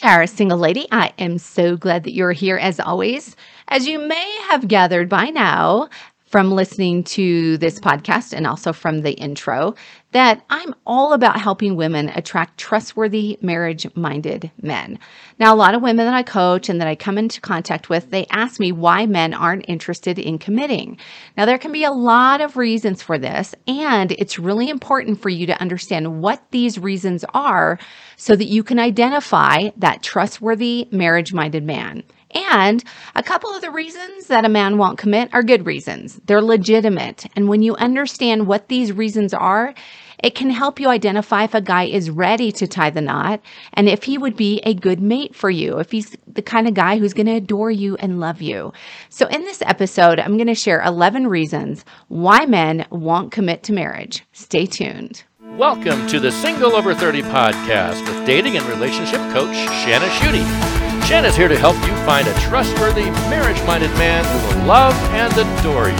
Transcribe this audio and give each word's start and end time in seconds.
Kara, 0.00 0.28
single 0.28 0.58
lady, 0.58 0.86
I 0.92 1.12
am 1.18 1.38
so 1.38 1.76
glad 1.76 2.04
that 2.04 2.12
you're 2.12 2.30
here 2.30 2.56
as 2.56 2.78
always. 2.78 3.34
As 3.66 3.88
you 3.88 3.98
may 3.98 4.38
have 4.48 4.68
gathered 4.68 5.08
by 5.08 5.30
now, 5.30 5.88
from 6.28 6.52
listening 6.52 7.02
to 7.02 7.56
this 7.56 7.80
podcast 7.80 8.34
and 8.34 8.46
also 8.46 8.72
from 8.72 9.00
the 9.00 9.12
intro 9.12 9.74
that 10.12 10.42
I'm 10.50 10.74
all 10.86 11.12
about 11.12 11.40
helping 11.40 11.76
women 11.76 12.10
attract 12.10 12.58
trustworthy 12.58 13.38
marriage 13.42 13.86
minded 13.94 14.50
men. 14.60 14.98
Now, 15.38 15.54
a 15.54 15.56
lot 15.56 15.74
of 15.74 15.82
women 15.82 16.04
that 16.06 16.14
I 16.14 16.22
coach 16.22 16.68
and 16.68 16.80
that 16.80 16.88
I 16.88 16.94
come 16.94 17.18
into 17.18 17.40
contact 17.40 17.88
with, 17.88 18.10
they 18.10 18.26
ask 18.26 18.58
me 18.60 18.72
why 18.72 19.06
men 19.06 19.34
aren't 19.34 19.68
interested 19.68 20.18
in 20.18 20.38
committing. 20.38 20.98
Now, 21.36 21.44
there 21.44 21.58
can 21.58 21.72
be 21.72 21.84
a 21.84 21.92
lot 21.92 22.40
of 22.40 22.56
reasons 22.56 23.02
for 23.02 23.18
this, 23.18 23.54
and 23.66 24.12
it's 24.12 24.38
really 24.38 24.68
important 24.68 25.20
for 25.20 25.28
you 25.28 25.46
to 25.46 25.60
understand 25.60 26.22
what 26.22 26.42
these 26.50 26.78
reasons 26.78 27.24
are 27.34 27.78
so 28.16 28.34
that 28.34 28.46
you 28.46 28.62
can 28.62 28.78
identify 28.78 29.70
that 29.76 30.02
trustworthy 30.02 30.88
marriage 30.90 31.32
minded 31.32 31.64
man. 31.64 32.02
And 32.30 32.84
a 33.14 33.22
couple 33.22 33.50
of 33.54 33.62
the 33.62 33.70
reasons 33.70 34.26
that 34.26 34.44
a 34.44 34.48
man 34.48 34.78
won't 34.78 34.98
commit 34.98 35.32
are 35.32 35.42
good 35.42 35.66
reasons. 35.66 36.20
They're 36.26 36.42
legitimate. 36.42 37.26
And 37.34 37.48
when 37.48 37.62
you 37.62 37.74
understand 37.76 38.46
what 38.46 38.68
these 38.68 38.92
reasons 38.92 39.32
are, 39.32 39.74
it 40.22 40.34
can 40.34 40.50
help 40.50 40.80
you 40.80 40.88
identify 40.88 41.44
if 41.44 41.54
a 41.54 41.60
guy 41.60 41.84
is 41.84 42.10
ready 42.10 42.50
to 42.52 42.66
tie 42.66 42.90
the 42.90 43.00
knot 43.00 43.40
and 43.72 43.88
if 43.88 44.02
he 44.02 44.18
would 44.18 44.36
be 44.36 44.60
a 44.64 44.74
good 44.74 45.00
mate 45.00 45.34
for 45.34 45.48
you, 45.48 45.78
if 45.78 45.92
he's 45.92 46.16
the 46.26 46.42
kind 46.42 46.66
of 46.66 46.74
guy 46.74 46.98
who's 46.98 47.14
going 47.14 47.26
to 47.26 47.36
adore 47.36 47.70
you 47.70 47.96
and 47.96 48.18
love 48.18 48.42
you. 48.42 48.72
So, 49.10 49.26
in 49.28 49.42
this 49.44 49.62
episode, 49.62 50.18
I'm 50.18 50.36
going 50.36 50.48
to 50.48 50.54
share 50.54 50.82
11 50.82 51.28
reasons 51.28 51.84
why 52.08 52.46
men 52.46 52.86
won't 52.90 53.30
commit 53.30 53.62
to 53.64 53.72
marriage. 53.72 54.24
Stay 54.32 54.66
tuned. 54.66 55.22
Welcome 55.56 56.06
to 56.08 56.20
the 56.20 56.32
Single 56.32 56.74
Over 56.74 56.94
30 56.94 57.22
podcast 57.22 58.06
with 58.06 58.26
dating 58.26 58.56
and 58.56 58.66
relationship 58.66 59.20
coach 59.32 59.54
Shana 59.54 60.08
Schutte. 60.08 60.77
Shana's 61.08 61.34
here 61.34 61.48
to 61.48 61.58
help 61.58 61.74
you 61.76 61.96
find 62.04 62.28
a 62.28 62.34
trustworthy, 62.38 63.04
marriage 63.30 63.56
minded 63.66 63.90
man 63.92 64.22
who 64.26 64.58
will 64.58 64.66
love 64.66 64.94
and 65.14 65.32
adore 65.32 65.88
you. 65.88 65.94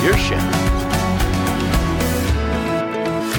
Here's 0.00 0.16
Shana. 0.16 0.50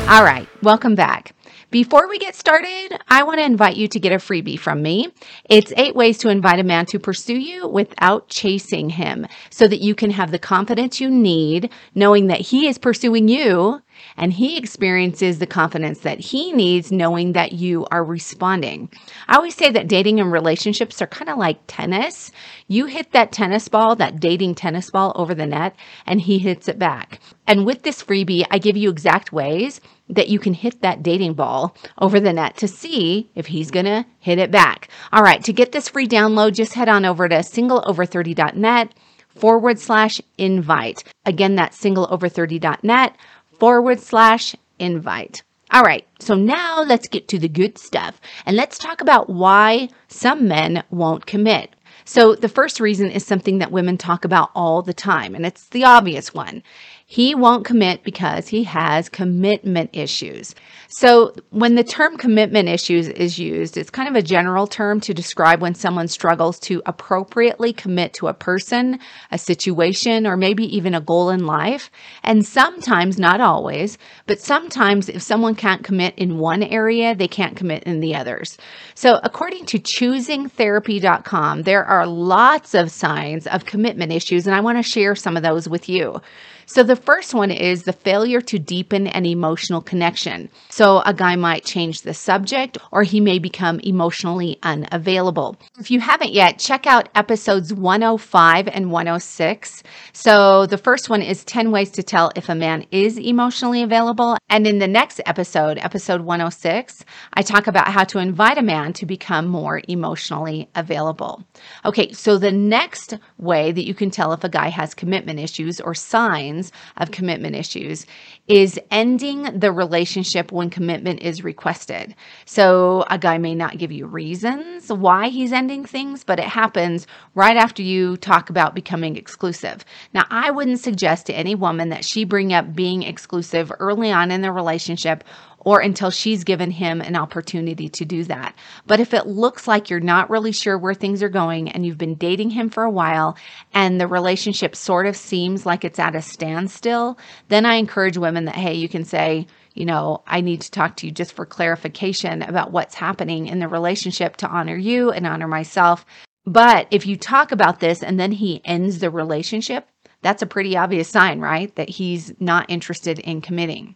All 0.07 0.23
right, 0.23 0.47
welcome 0.61 0.93
back. 0.93 1.33
Before 1.71 2.07
we 2.07 2.19
get 2.19 2.35
started, 2.35 2.99
I 3.07 3.23
want 3.23 3.39
to 3.39 3.45
invite 3.45 3.77
you 3.77 3.87
to 3.87 3.99
get 3.99 4.11
a 4.11 4.17
freebie 4.17 4.59
from 4.59 4.83
me. 4.83 5.11
It's 5.49 5.73
eight 5.75 5.95
ways 5.95 6.19
to 6.19 6.29
invite 6.29 6.59
a 6.59 6.63
man 6.63 6.85
to 6.85 6.99
pursue 6.99 7.39
you 7.39 7.67
without 7.67 8.29
chasing 8.29 8.91
him 8.91 9.25
so 9.49 9.67
that 9.67 9.81
you 9.81 9.95
can 9.95 10.11
have 10.11 10.29
the 10.29 10.37
confidence 10.37 11.01
you 11.01 11.09
need 11.09 11.71
knowing 11.95 12.27
that 12.27 12.41
he 12.41 12.67
is 12.67 12.77
pursuing 12.77 13.27
you 13.27 13.81
and 14.15 14.33
he 14.33 14.57
experiences 14.57 15.39
the 15.39 15.47
confidence 15.47 15.99
that 15.99 16.19
he 16.19 16.51
needs 16.51 16.91
knowing 16.91 17.33
that 17.33 17.53
you 17.53 17.85
are 17.91 18.03
responding. 18.03 18.89
I 19.27 19.35
always 19.35 19.55
say 19.55 19.71
that 19.71 19.87
dating 19.87 20.19
and 20.19 20.31
relationships 20.31 21.01
are 21.01 21.07
kind 21.07 21.29
of 21.29 21.37
like 21.37 21.59
tennis. 21.67 22.31
You 22.67 22.85
hit 22.85 23.11
that 23.11 23.31
tennis 23.31 23.67
ball, 23.67 23.95
that 23.95 24.19
dating 24.19 24.55
tennis 24.55 24.89
ball 24.89 25.13
over 25.15 25.33
the 25.33 25.45
net, 25.45 25.75
and 26.05 26.21
he 26.21 26.39
hits 26.39 26.67
it 26.67 26.79
back. 26.79 27.19
And 27.45 27.65
with 27.65 27.83
this 27.83 28.03
freebie, 28.03 28.45
I 28.51 28.59
give 28.59 28.77
you 28.77 28.89
exact 28.89 29.31
ways 29.31 29.81
that 30.09 30.29
you 30.29 30.39
can 30.39 30.53
hit 30.53 30.81
that 30.81 31.03
dating 31.03 31.33
ball 31.33 31.75
over 31.99 32.19
the 32.19 32.33
net 32.33 32.57
to 32.57 32.67
see 32.67 33.29
if 33.35 33.47
he's 33.47 33.71
going 33.71 33.85
to 33.85 34.05
hit 34.19 34.39
it 34.39 34.51
back. 34.51 34.89
All 35.11 35.21
right, 35.21 35.43
to 35.43 35.53
get 35.53 35.71
this 35.71 35.89
free 35.89 36.07
download, 36.07 36.53
just 36.53 36.73
head 36.73 36.89
on 36.89 37.05
over 37.05 37.27
to 37.27 37.35
singleover30.net 37.35 38.93
forward 39.37 39.79
slash 39.79 40.21
invite. 40.37 41.03
Again, 41.25 41.55
that's 41.55 41.79
singleover30.net 41.81 43.15
forward 43.59 43.99
slash 43.99 44.55
invite. 44.79 45.43
All 45.71 45.83
right, 45.83 46.07
so 46.19 46.33
now 46.33 46.81
let's 46.81 47.09
get 47.09 47.27
to 47.27 47.39
the 47.39 47.49
good 47.49 47.77
stuff 47.77 48.21
and 48.45 48.55
let's 48.55 48.77
talk 48.77 49.01
about 49.01 49.29
why 49.29 49.89
some 50.07 50.47
men 50.47 50.83
won't 50.89 51.25
commit. 51.25 51.75
So, 52.05 52.35
the 52.35 52.47
first 52.47 52.79
reason 52.79 53.11
is 53.11 53.25
something 53.25 53.57
that 53.57 53.69
women 53.69 53.97
talk 53.97 54.23
about 54.23 54.49
all 54.55 54.81
the 54.81 54.93
time, 54.93 55.35
and 55.35 55.45
it's 55.45 55.67
the 55.67 55.83
obvious 55.83 56.33
one. 56.33 56.63
He 57.09 57.35
won't 57.35 57.63
commit 57.63 58.03
because 58.03 58.49
he 58.49 58.65
has 58.65 59.07
commitment 59.07 59.91
issues. 59.93 60.53
So, 60.89 61.33
when 61.51 61.75
the 61.75 61.83
term 61.85 62.17
commitment 62.17 62.67
issues 62.67 63.07
is 63.07 63.39
used, 63.39 63.77
it's 63.77 63.89
kind 63.89 64.09
of 64.09 64.15
a 64.15 64.21
general 64.21 64.67
term 64.67 64.99
to 65.01 65.13
describe 65.13 65.61
when 65.61 65.73
someone 65.73 66.09
struggles 66.09 66.59
to 66.59 66.81
appropriately 66.85 67.71
commit 67.71 68.11
to 68.15 68.27
a 68.27 68.33
person, 68.33 68.99
a 69.31 69.37
situation, 69.37 70.27
or 70.27 70.35
maybe 70.35 70.65
even 70.75 70.93
a 70.93 70.99
goal 70.99 71.29
in 71.29 71.45
life. 71.45 71.89
And 72.23 72.45
sometimes, 72.45 73.17
not 73.17 73.39
always, 73.39 73.97
but 74.25 74.41
sometimes 74.41 75.07
if 75.07 75.21
someone 75.21 75.55
can't 75.55 75.85
commit 75.85 76.13
in 76.17 76.39
one 76.39 76.61
area, 76.61 77.15
they 77.15 77.29
can't 77.29 77.55
commit 77.55 77.83
in 77.83 78.01
the 78.01 78.15
others. 78.15 78.57
So, 78.95 79.21
according 79.23 79.65
to 79.67 79.79
choosingtherapy.com, 79.79 81.63
there 81.63 81.85
are 81.85 82.05
lots 82.05 82.73
of 82.73 82.91
signs 82.91 83.47
of 83.47 83.63
commitment 83.63 84.11
issues, 84.11 84.45
and 84.45 84.53
I 84.53 84.59
want 84.59 84.77
to 84.77 84.83
share 84.83 85.15
some 85.15 85.37
of 85.37 85.43
those 85.43 85.69
with 85.69 85.87
you. 85.87 86.21
So 86.69 86.83
the 86.83 86.97
first 86.97 87.33
one 87.33 87.49
is 87.49 87.83
the 87.83 87.93
failure 87.93 88.41
to 88.41 88.59
deepen 88.59 89.07
an 89.07 89.25
emotional 89.25 89.81
connection. 89.81 90.49
So 90.67 91.01
a 91.05 91.13
guy 91.13 91.37
might 91.37 91.63
change 91.63 92.01
the 92.01 92.13
subject 92.13 92.77
or 92.91 93.03
he 93.03 93.21
may 93.21 93.39
become 93.39 93.79
emotionally 93.85 94.59
unavailable. 94.63 95.55
If 95.79 95.89
you 95.89 96.01
haven't 96.01 96.33
yet, 96.33 96.59
check 96.59 96.85
out 96.85 97.07
episodes 97.15 97.73
105 97.73 98.67
and 98.67 98.91
106. 98.91 99.81
So 100.11 100.65
the 100.65 100.77
first 100.77 101.09
one 101.09 101.21
is 101.21 101.45
10 101.45 101.71
ways 101.71 101.89
to 101.91 102.03
tell 102.03 102.33
if 102.35 102.49
a 102.49 102.53
man 102.53 102.85
is 102.91 103.17
emotionally 103.17 103.81
available. 103.81 104.35
And 104.49 104.67
in 104.67 104.79
the 104.79 104.89
next 104.89 105.21
episode, 105.25 105.77
episode 105.77 106.19
106, 106.19 107.05
I 107.33 107.43
talk 107.43 107.67
about 107.67 107.87
how 107.87 108.03
to 108.03 108.19
invite 108.19 108.57
a 108.57 108.61
man 108.61 108.91
to 108.93 109.05
become 109.05 109.47
more 109.47 109.81
emotionally 109.87 110.69
available. 110.75 111.45
Okay, 111.85 112.11
so 112.11 112.37
the 112.37 112.51
next 112.51 113.13
way 113.37 113.71
that 113.71 113.85
you 113.85 113.93
can 113.93 114.11
tell 114.11 114.33
if 114.33 114.43
a 114.43 114.49
guy 114.49 114.67
has 114.67 114.93
commitment 114.93 115.39
issues 115.39 115.79
or 115.79 115.93
signs 115.93 116.56
of 116.97 117.11
commitment 117.11 117.55
issues 117.55 118.05
is 118.47 118.79
ending 118.91 119.43
the 119.59 119.71
relationship 119.71 120.51
when 120.51 120.69
commitment 120.69 121.21
is 121.21 121.43
requested. 121.43 122.15
So 122.45 123.05
a 123.09 123.17
guy 123.17 123.37
may 123.37 123.55
not 123.55 123.77
give 123.77 123.91
you 123.91 124.05
reasons 124.05 124.91
why 124.91 125.29
he's 125.29 125.53
ending 125.53 125.85
things, 125.85 126.23
but 126.23 126.39
it 126.39 126.45
happens 126.45 127.07
right 127.35 127.57
after 127.57 127.81
you 127.81 128.17
talk 128.17 128.49
about 128.49 128.75
becoming 128.75 129.17
exclusive. 129.17 129.83
Now, 130.13 130.25
I 130.29 130.51
wouldn't 130.51 130.79
suggest 130.79 131.25
to 131.27 131.33
any 131.33 131.55
woman 131.55 131.89
that 131.89 132.05
she 132.05 132.23
bring 132.23 132.53
up 132.53 132.73
being 132.75 133.03
exclusive 133.03 133.71
early 133.79 134.11
on 134.11 134.31
in 134.31 134.41
the 134.41 134.51
relationship 134.51 135.23
or 135.59 135.79
until 135.79 136.11
she's 136.11 136.43
given 136.43 136.71
him 136.71 137.01
an 137.01 137.15
opportunity 137.15 137.89
to 137.89 138.05
do 138.05 138.23
that. 138.23 138.55
But 138.85 138.99
if 138.99 139.13
it 139.13 139.27
looks 139.27 139.67
like 139.67 139.89
you're 139.89 139.99
not 139.99 140.29
really 140.29 140.51
sure 140.51 140.77
where 140.77 140.93
things 140.93 141.21
are 141.23 141.29
going 141.29 141.69
and 141.69 141.85
you've 141.85 141.97
been 141.97 142.15
dating 142.15 142.51
him 142.51 142.69
for 142.69 142.83
a 142.83 142.91
while 142.91 143.37
and 143.73 143.99
the 143.99 144.07
relationship 144.07 144.75
sort 144.75 145.07
of 145.07 145.17
seems 145.17 145.65
like 145.65 145.83
it's 145.83 145.99
at 145.99 146.15
a 146.15 146.21
standstill, 146.21 147.17
then 147.49 147.65
I 147.65 147.75
encourage 147.75 148.17
women 148.17 148.45
that, 148.45 148.55
hey, 148.55 148.75
you 148.75 148.87
can 148.87 149.03
say, 149.03 149.47
you 149.73 149.85
know, 149.85 150.23
I 150.25 150.41
need 150.41 150.61
to 150.61 150.71
talk 150.71 150.95
to 150.97 151.05
you 151.05 151.11
just 151.11 151.33
for 151.33 151.45
clarification 151.45 152.41
about 152.41 152.71
what's 152.71 152.95
happening 152.95 153.47
in 153.47 153.59
the 153.59 153.67
relationship 153.67 154.37
to 154.37 154.47
honor 154.47 154.77
you 154.77 155.11
and 155.11 155.27
honor 155.27 155.47
myself. 155.47 156.05
But 156.45 156.87
if 156.91 157.05
you 157.05 157.17
talk 157.17 157.51
about 157.51 157.79
this 157.79 158.01
and 158.01 158.19
then 158.19 158.31
he 158.31 158.61
ends 158.63 158.99
the 158.99 159.09
relationship, 159.09 159.87
that's 160.21 160.41
a 160.41 160.47
pretty 160.47 160.77
obvious 160.77 161.09
sign, 161.09 161.41
right? 161.41 161.75
That 161.75 161.89
he's 161.89 162.33
not 162.39 162.69
interested 162.69 163.19
in 163.19 163.41
committing. 163.41 163.95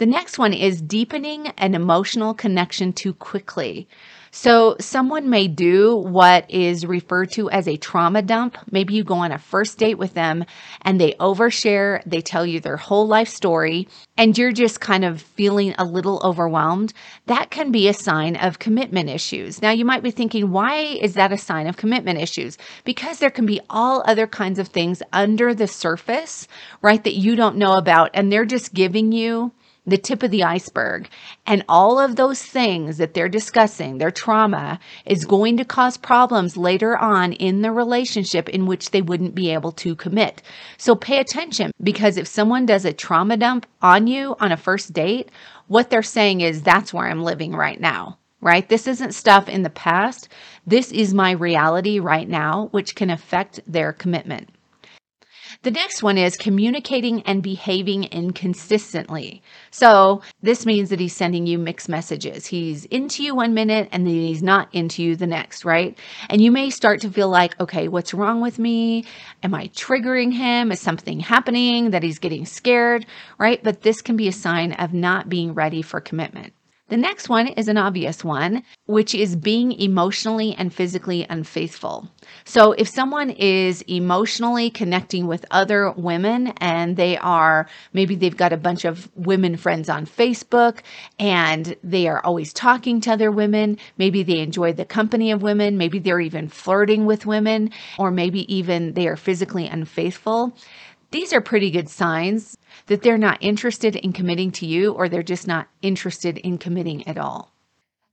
The 0.00 0.06
next 0.06 0.38
one 0.38 0.54
is 0.54 0.80
deepening 0.80 1.48
an 1.58 1.74
emotional 1.74 2.32
connection 2.32 2.94
too 2.94 3.12
quickly. 3.12 3.86
So, 4.30 4.76
someone 4.80 5.28
may 5.28 5.46
do 5.46 5.94
what 5.94 6.50
is 6.50 6.86
referred 6.86 7.32
to 7.32 7.50
as 7.50 7.68
a 7.68 7.76
trauma 7.76 8.22
dump. 8.22 8.56
Maybe 8.70 8.94
you 8.94 9.04
go 9.04 9.16
on 9.16 9.30
a 9.30 9.38
first 9.38 9.76
date 9.76 9.98
with 9.98 10.14
them 10.14 10.46
and 10.80 10.98
they 10.98 11.12
overshare, 11.20 12.02
they 12.06 12.22
tell 12.22 12.46
you 12.46 12.60
their 12.60 12.78
whole 12.78 13.06
life 13.08 13.28
story, 13.28 13.88
and 14.16 14.38
you're 14.38 14.52
just 14.52 14.80
kind 14.80 15.04
of 15.04 15.20
feeling 15.20 15.74
a 15.76 15.84
little 15.84 16.22
overwhelmed. 16.24 16.94
That 17.26 17.50
can 17.50 17.70
be 17.70 17.86
a 17.86 17.92
sign 17.92 18.36
of 18.36 18.58
commitment 18.58 19.10
issues. 19.10 19.60
Now, 19.60 19.72
you 19.72 19.84
might 19.84 20.02
be 20.02 20.12
thinking, 20.12 20.50
why 20.50 20.76
is 20.76 21.12
that 21.12 21.30
a 21.30 21.36
sign 21.36 21.66
of 21.66 21.76
commitment 21.76 22.18
issues? 22.18 22.56
Because 22.84 23.18
there 23.18 23.28
can 23.28 23.44
be 23.44 23.60
all 23.68 24.02
other 24.06 24.26
kinds 24.26 24.58
of 24.58 24.68
things 24.68 25.02
under 25.12 25.52
the 25.52 25.68
surface, 25.68 26.48
right, 26.80 27.04
that 27.04 27.18
you 27.18 27.36
don't 27.36 27.56
know 27.56 27.74
about, 27.74 28.12
and 28.14 28.32
they're 28.32 28.46
just 28.46 28.72
giving 28.72 29.12
you 29.12 29.52
the 29.90 29.98
tip 29.98 30.22
of 30.22 30.30
the 30.30 30.42
iceberg. 30.42 31.08
And 31.46 31.64
all 31.68 31.98
of 31.98 32.16
those 32.16 32.42
things 32.42 32.96
that 32.98 33.14
they're 33.14 33.28
discussing, 33.28 33.98
their 33.98 34.10
trauma, 34.10 34.78
is 35.04 35.24
going 35.24 35.56
to 35.58 35.64
cause 35.64 35.96
problems 35.96 36.56
later 36.56 36.96
on 36.96 37.32
in 37.34 37.62
the 37.62 37.72
relationship 37.72 38.48
in 38.48 38.66
which 38.66 38.90
they 38.90 39.02
wouldn't 39.02 39.34
be 39.34 39.52
able 39.52 39.72
to 39.72 39.94
commit. 39.94 40.42
So 40.78 40.94
pay 40.94 41.18
attention 41.18 41.72
because 41.82 42.16
if 42.16 42.26
someone 42.26 42.66
does 42.66 42.84
a 42.84 42.92
trauma 42.92 43.36
dump 43.36 43.66
on 43.82 44.06
you 44.06 44.36
on 44.40 44.52
a 44.52 44.56
first 44.56 44.92
date, 44.92 45.30
what 45.68 45.90
they're 45.90 46.02
saying 46.02 46.40
is, 46.40 46.62
that's 46.62 46.94
where 46.94 47.08
I'm 47.08 47.22
living 47.22 47.52
right 47.52 47.80
now 47.80 48.16
right? 48.40 48.68
This 48.68 48.86
isn't 48.86 49.12
stuff 49.12 49.48
in 49.48 49.62
the 49.62 49.70
past. 49.70 50.28
This 50.66 50.92
is 50.92 51.12
my 51.12 51.32
reality 51.32 51.98
right 51.98 52.28
now, 52.28 52.68
which 52.70 52.94
can 52.94 53.10
affect 53.10 53.60
their 53.66 53.92
commitment. 53.92 54.48
The 55.62 55.70
next 55.70 56.02
one 56.02 56.18
is 56.18 56.36
communicating 56.36 57.22
and 57.22 57.42
behaving 57.42 58.04
inconsistently. 58.04 59.42
So, 59.70 60.22
this 60.42 60.66
means 60.66 60.90
that 60.90 61.00
he's 61.00 61.16
sending 61.16 61.46
you 61.46 61.58
mixed 61.58 61.88
messages. 61.88 62.46
He's 62.46 62.84
into 62.86 63.22
you 63.22 63.34
one 63.34 63.54
minute 63.54 63.88
and 63.92 64.06
then 64.06 64.14
he's 64.14 64.42
not 64.42 64.68
into 64.72 65.02
you 65.02 65.16
the 65.16 65.26
next, 65.26 65.64
right? 65.64 65.98
And 66.28 66.40
you 66.40 66.50
may 66.50 66.70
start 66.70 67.00
to 67.02 67.10
feel 67.10 67.28
like, 67.28 67.58
okay, 67.60 67.88
what's 67.88 68.14
wrong 68.14 68.40
with 68.40 68.58
me? 68.58 69.04
Am 69.42 69.54
I 69.54 69.68
triggering 69.68 70.32
him? 70.32 70.72
Is 70.72 70.80
something 70.80 71.20
happening 71.20 71.90
that 71.90 72.02
he's 72.02 72.18
getting 72.18 72.46
scared, 72.46 73.06
right? 73.38 73.62
But 73.62 73.82
this 73.82 74.02
can 74.02 74.16
be 74.16 74.28
a 74.28 74.32
sign 74.32 74.72
of 74.72 74.92
not 74.92 75.28
being 75.28 75.54
ready 75.54 75.82
for 75.82 76.00
commitment. 76.00 76.52
The 76.90 76.96
next 76.96 77.28
one 77.28 77.46
is 77.46 77.68
an 77.68 77.76
obvious 77.76 78.24
one, 78.24 78.64
which 78.86 79.14
is 79.14 79.36
being 79.36 79.70
emotionally 79.70 80.56
and 80.58 80.74
physically 80.74 81.24
unfaithful. 81.30 82.10
So, 82.44 82.72
if 82.72 82.88
someone 82.88 83.30
is 83.30 83.82
emotionally 83.82 84.70
connecting 84.70 85.28
with 85.28 85.46
other 85.52 85.92
women 85.92 86.48
and 86.56 86.96
they 86.96 87.16
are 87.18 87.68
maybe 87.92 88.16
they've 88.16 88.36
got 88.36 88.52
a 88.52 88.56
bunch 88.56 88.84
of 88.84 89.08
women 89.14 89.56
friends 89.56 89.88
on 89.88 90.04
Facebook 90.04 90.80
and 91.20 91.76
they 91.84 92.08
are 92.08 92.24
always 92.24 92.52
talking 92.52 93.00
to 93.02 93.12
other 93.12 93.30
women, 93.30 93.78
maybe 93.96 94.24
they 94.24 94.40
enjoy 94.40 94.72
the 94.72 94.84
company 94.84 95.30
of 95.30 95.42
women, 95.42 95.78
maybe 95.78 96.00
they're 96.00 96.18
even 96.18 96.48
flirting 96.48 97.06
with 97.06 97.24
women, 97.24 97.70
or 98.00 98.10
maybe 98.10 98.52
even 98.52 98.94
they 98.94 99.06
are 99.06 99.16
physically 99.16 99.68
unfaithful. 99.68 100.56
These 101.12 101.32
are 101.32 101.40
pretty 101.40 101.70
good 101.70 101.88
signs 101.88 102.56
that 102.86 103.02
they're 103.02 103.18
not 103.18 103.38
interested 103.40 103.96
in 103.96 104.12
committing 104.12 104.50
to 104.52 104.66
you 104.66 104.92
or 104.92 105.08
they're 105.08 105.22
just 105.22 105.46
not 105.46 105.68
interested 105.82 106.38
in 106.38 106.58
committing 106.58 107.06
at 107.06 107.18
all. 107.18 107.52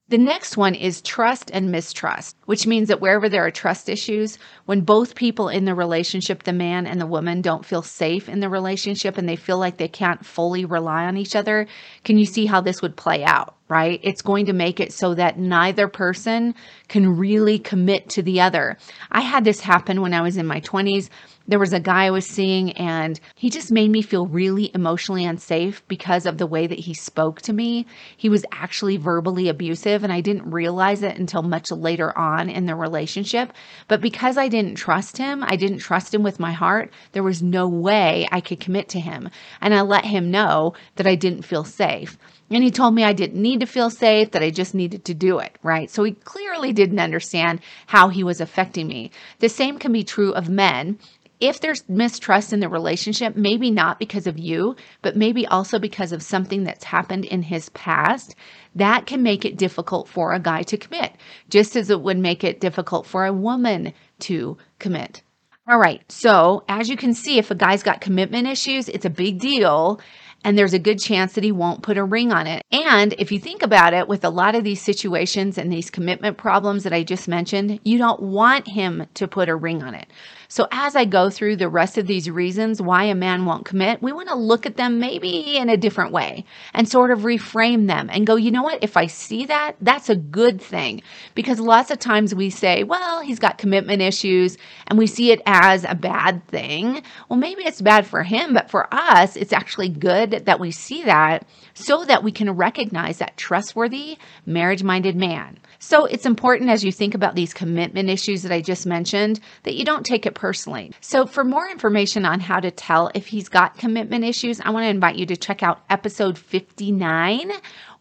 The 0.09 0.17
next 0.17 0.55
one 0.55 0.73
is 0.73 1.01
trust 1.01 1.51
and 1.53 1.69
mistrust, 1.69 2.37
which 2.45 2.65
means 2.65 2.87
that 2.87 3.01
wherever 3.01 3.27
there 3.27 3.45
are 3.45 3.51
trust 3.51 3.89
issues, 3.89 4.37
when 4.65 4.79
both 4.79 5.15
people 5.15 5.49
in 5.49 5.65
the 5.65 5.75
relationship, 5.75 6.43
the 6.43 6.53
man 6.53 6.87
and 6.87 7.01
the 7.01 7.05
woman, 7.05 7.41
don't 7.41 7.65
feel 7.65 7.81
safe 7.81 8.29
in 8.29 8.39
the 8.39 8.47
relationship 8.47 9.17
and 9.17 9.27
they 9.27 9.35
feel 9.35 9.57
like 9.57 9.75
they 9.75 9.89
can't 9.89 10.25
fully 10.25 10.63
rely 10.63 11.03
on 11.03 11.17
each 11.17 11.35
other, 11.35 11.67
can 12.05 12.17
you 12.17 12.25
see 12.25 12.45
how 12.45 12.61
this 12.61 12.81
would 12.81 12.95
play 12.95 13.25
out? 13.25 13.55
Right? 13.69 13.99
It's 14.03 14.21
going 14.21 14.45
to 14.45 14.53
make 14.53 14.79
it 14.79 14.93
so 14.93 15.13
that 15.15 15.37
neither 15.37 15.87
person 15.87 16.55
can 16.87 17.17
really 17.17 17.59
commit 17.59 18.09
to 18.09 18.21
the 18.21 18.41
other. 18.41 18.77
I 19.11 19.21
had 19.21 19.43
this 19.43 19.59
happen 19.59 20.01
when 20.01 20.13
I 20.13 20.21
was 20.21 20.37
in 20.37 20.47
my 20.47 20.61
20s. 20.61 21.09
There 21.49 21.59
was 21.59 21.71
a 21.71 21.79
guy 21.79 22.05
I 22.05 22.11
was 22.11 22.25
seeing, 22.25 22.73
and 22.73 23.17
he 23.35 23.49
just 23.49 23.71
made 23.71 23.89
me 23.89 24.01
feel 24.01 24.27
really 24.27 24.69
emotionally 24.73 25.23
unsafe 25.23 25.81
because 25.87 26.25
of 26.25 26.37
the 26.37 26.45
way 26.45 26.67
that 26.67 26.79
he 26.79 26.93
spoke 26.93 27.41
to 27.43 27.53
me. 27.53 27.85
He 28.17 28.27
was 28.27 28.45
actually 28.51 28.97
verbally 28.97 29.47
abusive, 29.47 30.03
and 30.03 30.11
I 30.11 30.19
didn't 30.19 30.51
realize 30.51 31.03
it 31.03 31.17
until 31.17 31.43
much 31.43 31.71
later 31.71 32.17
on 32.17 32.49
in 32.49 32.65
the 32.65 32.75
relationship. 32.75 33.53
But 33.87 34.01
because 34.01 34.37
I 34.37 34.49
didn't 34.49 34.75
trust 34.75 35.17
him, 35.17 35.41
I 35.41 35.55
didn't 35.55 35.77
trust 35.77 36.13
him 36.13 36.21
with 36.21 36.37
my 36.37 36.51
heart, 36.51 36.91
there 37.13 37.23
was 37.23 37.41
no 37.41 37.69
way 37.69 38.27
I 38.29 38.41
could 38.41 38.59
commit 38.59 38.89
to 38.89 38.99
him. 38.99 39.29
And 39.61 39.73
I 39.73 39.81
let 39.81 40.03
him 40.03 40.29
know 40.29 40.73
that 40.97 41.07
I 41.07 41.15
didn't 41.15 41.43
feel 41.43 41.63
safe. 41.63 42.17
And 42.49 42.63
he 42.63 42.71
told 42.71 42.95
me 42.95 43.03
I 43.03 43.13
didn't 43.13 43.41
need 43.41 43.59
to 43.59 43.65
feel 43.65 43.89
safe, 43.89 44.31
that 44.31 44.43
I 44.43 44.49
just 44.51 44.73
needed 44.73 45.03
to 45.05 45.13
do 45.13 45.39
it, 45.39 45.57
right? 45.63 45.89
So 45.89 46.03
he 46.03 46.13
clearly 46.13 46.71
didn't 46.71 46.99
understand 46.99 47.59
how 47.87 48.07
he 48.07 48.23
was 48.23 48.39
affecting 48.39 48.87
me. 48.87 49.11
The 49.39 49.49
same 49.49 49.77
can 49.79 49.91
be 49.91 50.03
true 50.03 50.33
of 50.33 50.47
men. 50.47 50.97
If 51.39 51.59
there's 51.59 51.87
mistrust 51.87 52.53
in 52.53 52.61
the 52.61 52.69
relationship, 52.69 53.35
maybe 53.35 53.69
not 53.69 53.99
because 53.99 54.25
of 54.25 54.39
you, 54.39 54.75
but 55.01 55.15
maybe 55.15 55.45
also 55.45 55.77
because 55.77 56.11
of 56.11 56.23
something 56.23 56.63
that's 56.63 56.85
happened 56.85 57.25
in 57.25 57.43
his 57.43 57.69
past, 57.69 58.33
that 58.75 59.05
can 59.05 59.21
make 59.21 59.45
it 59.45 59.57
difficult 59.57 60.07
for 60.07 60.33
a 60.33 60.39
guy 60.39 60.63
to 60.63 60.77
commit, 60.77 61.13
just 61.49 61.75
as 61.75 61.89
it 61.89 62.01
would 62.01 62.17
make 62.17 62.43
it 62.43 62.59
difficult 62.59 63.05
for 63.05 63.25
a 63.25 63.33
woman 63.33 63.93
to 64.19 64.57
commit. 64.79 65.21
All 65.69 65.77
right. 65.77 66.01
So, 66.09 66.63
as 66.69 66.87
you 66.89 66.95
can 66.95 67.13
see, 67.13 67.37
if 67.37 67.51
a 67.51 67.55
guy's 67.55 67.83
got 67.83 67.99
commitment 67.99 68.47
issues, 68.47 68.87
it's 68.87 69.03
a 69.03 69.09
big 69.09 69.39
deal 69.39 69.99
and 70.47 70.57
there's 70.57 70.73
a 70.73 70.79
good 70.79 70.97
chance 70.97 71.33
that 71.33 71.43
he 71.43 71.51
won't 71.51 71.81
put 71.81 71.97
a 71.97 72.03
ring 72.05 72.31
on 72.31 72.47
it. 72.47 72.63
And 72.71 73.13
if 73.19 73.33
you 73.33 73.37
think 73.37 73.63
about 73.63 73.93
it, 73.93 74.07
with 74.07 74.23
a 74.23 74.29
lot 74.29 74.55
of 74.55 74.63
these 74.63 74.81
situations 74.81 75.57
and 75.57 75.69
these 75.69 75.89
commitment 75.89 76.37
problems 76.37 76.83
that 76.85 76.93
I 76.93 77.03
just 77.03 77.27
mentioned, 77.27 77.81
you 77.83 77.97
don't 77.97 78.21
want 78.21 78.65
him 78.65 79.07
to 79.15 79.27
put 79.27 79.49
a 79.49 79.55
ring 79.57 79.83
on 79.83 79.93
it. 79.93 80.07
So 80.49 80.67
as 80.71 80.95
I 80.95 81.05
go 81.05 81.29
through 81.29 81.57
the 81.57 81.67
rest 81.67 81.97
of 81.97 82.07
these 82.07 82.29
reasons 82.29 82.81
why 82.81 83.03
a 83.03 83.15
man 83.15 83.45
won't 83.45 83.65
commit, 83.65 84.01
we 84.01 84.13
want 84.13 84.29
to 84.29 84.35
look 84.35 84.65
at 84.65 84.77
them 84.77 84.99
maybe 84.99 85.57
in 85.57 85.69
a 85.69 85.75
different 85.75 86.13
way 86.13 86.45
and 86.73 86.87
sort 86.87 87.11
of 87.11 87.19
reframe 87.19 87.87
them 87.87 88.09
and 88.09 88.25
go, 88.25 88.35
you 88.35 88.51
know 88.51 88.63
what? 88.63 88.81
If 88.81 88.95
I 88.95 89.07
see 89.07 89.45
that, 89.47 89.75
that's 89.81 90.09
a 90.09 90.15
good 90.15 90.61
thing. 90.61 91.01
Because 91.35 91.59
lots 91.59 91.91
of 91.91 91.99
times 91.99 92.33
we 92.33 92.49
say, 92.49 92.83
well, 92.83 93.21
he's 93.21 93.39
got 93.39 93.57
commitment 93.57 94.01
issues 94.01 94.57
and 94.87 94.97
we 94.97 95.05
see 95.07 95.31
it 95.31 95.41
as 95.45 95.83
a 95.83 95.95
bad 95.95 96.47
thing. 96.47 97.03
Well, 97.27 97.39
maybe 97.39 97.63
it's 97.63 97.81
bad 97.81 98.07
for 98.07 98.23
him, 98.23 98.53
but 98.53 98.69
for 98.69 98.87
us, 98.93 99.35
it's 99.35 99.53
actually 99.53 99.89
good 99.89 100.45
that 100.45 100.59
we 100.59 100.71
see 100.71 101.03
that 101.03 101.45
so 101.73 102.05
that 102.05 102.23
we 102.23 102.31
can 102.31 102.49
recognize 102.51 103.17
that 103.17 103.35
trustworthy, 103.35 104.17
marriage 104.45 104.83
minded 104.83 105.15
man. 105.15 105.59
So 105.79 106.05
it's 106.05 106.25
important 106.25 106.69
as 106.69 106.83
you 106.83 106.91
think 106.91 107.13
about 107.13 107.35
these 107.35 107.53
commitment 107.53 108.09
issues 108.09 108.43
that 108.43 108.51
I 108.51 108.61
just 108.61 108.85
mentioned 108.85 109.39
that 109.63 109.75
you 109.75 109.85
don't 109.85 110.05
take 110.05 110.25
it 110.25 110.36
personally. 110.37 110.93
So 111.01 111.25
for 111.25 111.43
more 111.43 111.67
information 111.67 112.23
on 112.23 112.39
how 112.39 112.59
to 112.59 112.71
tell 112.71 113.11
if 113.15 113.25
he's 113.25 113.49
got 113.49 113.77
commitment 113.77 114.23
issues, 114.23 114.61
I 114.61 114.69
want 114.69 114.83
to 114.83 114.89
invite 114.89 115.17
you 115.17 115.25
to 115.25 115.35
check 115.35 115.63
out 115.63 115.81
episode 115.89 116.37
59 116.37 117.51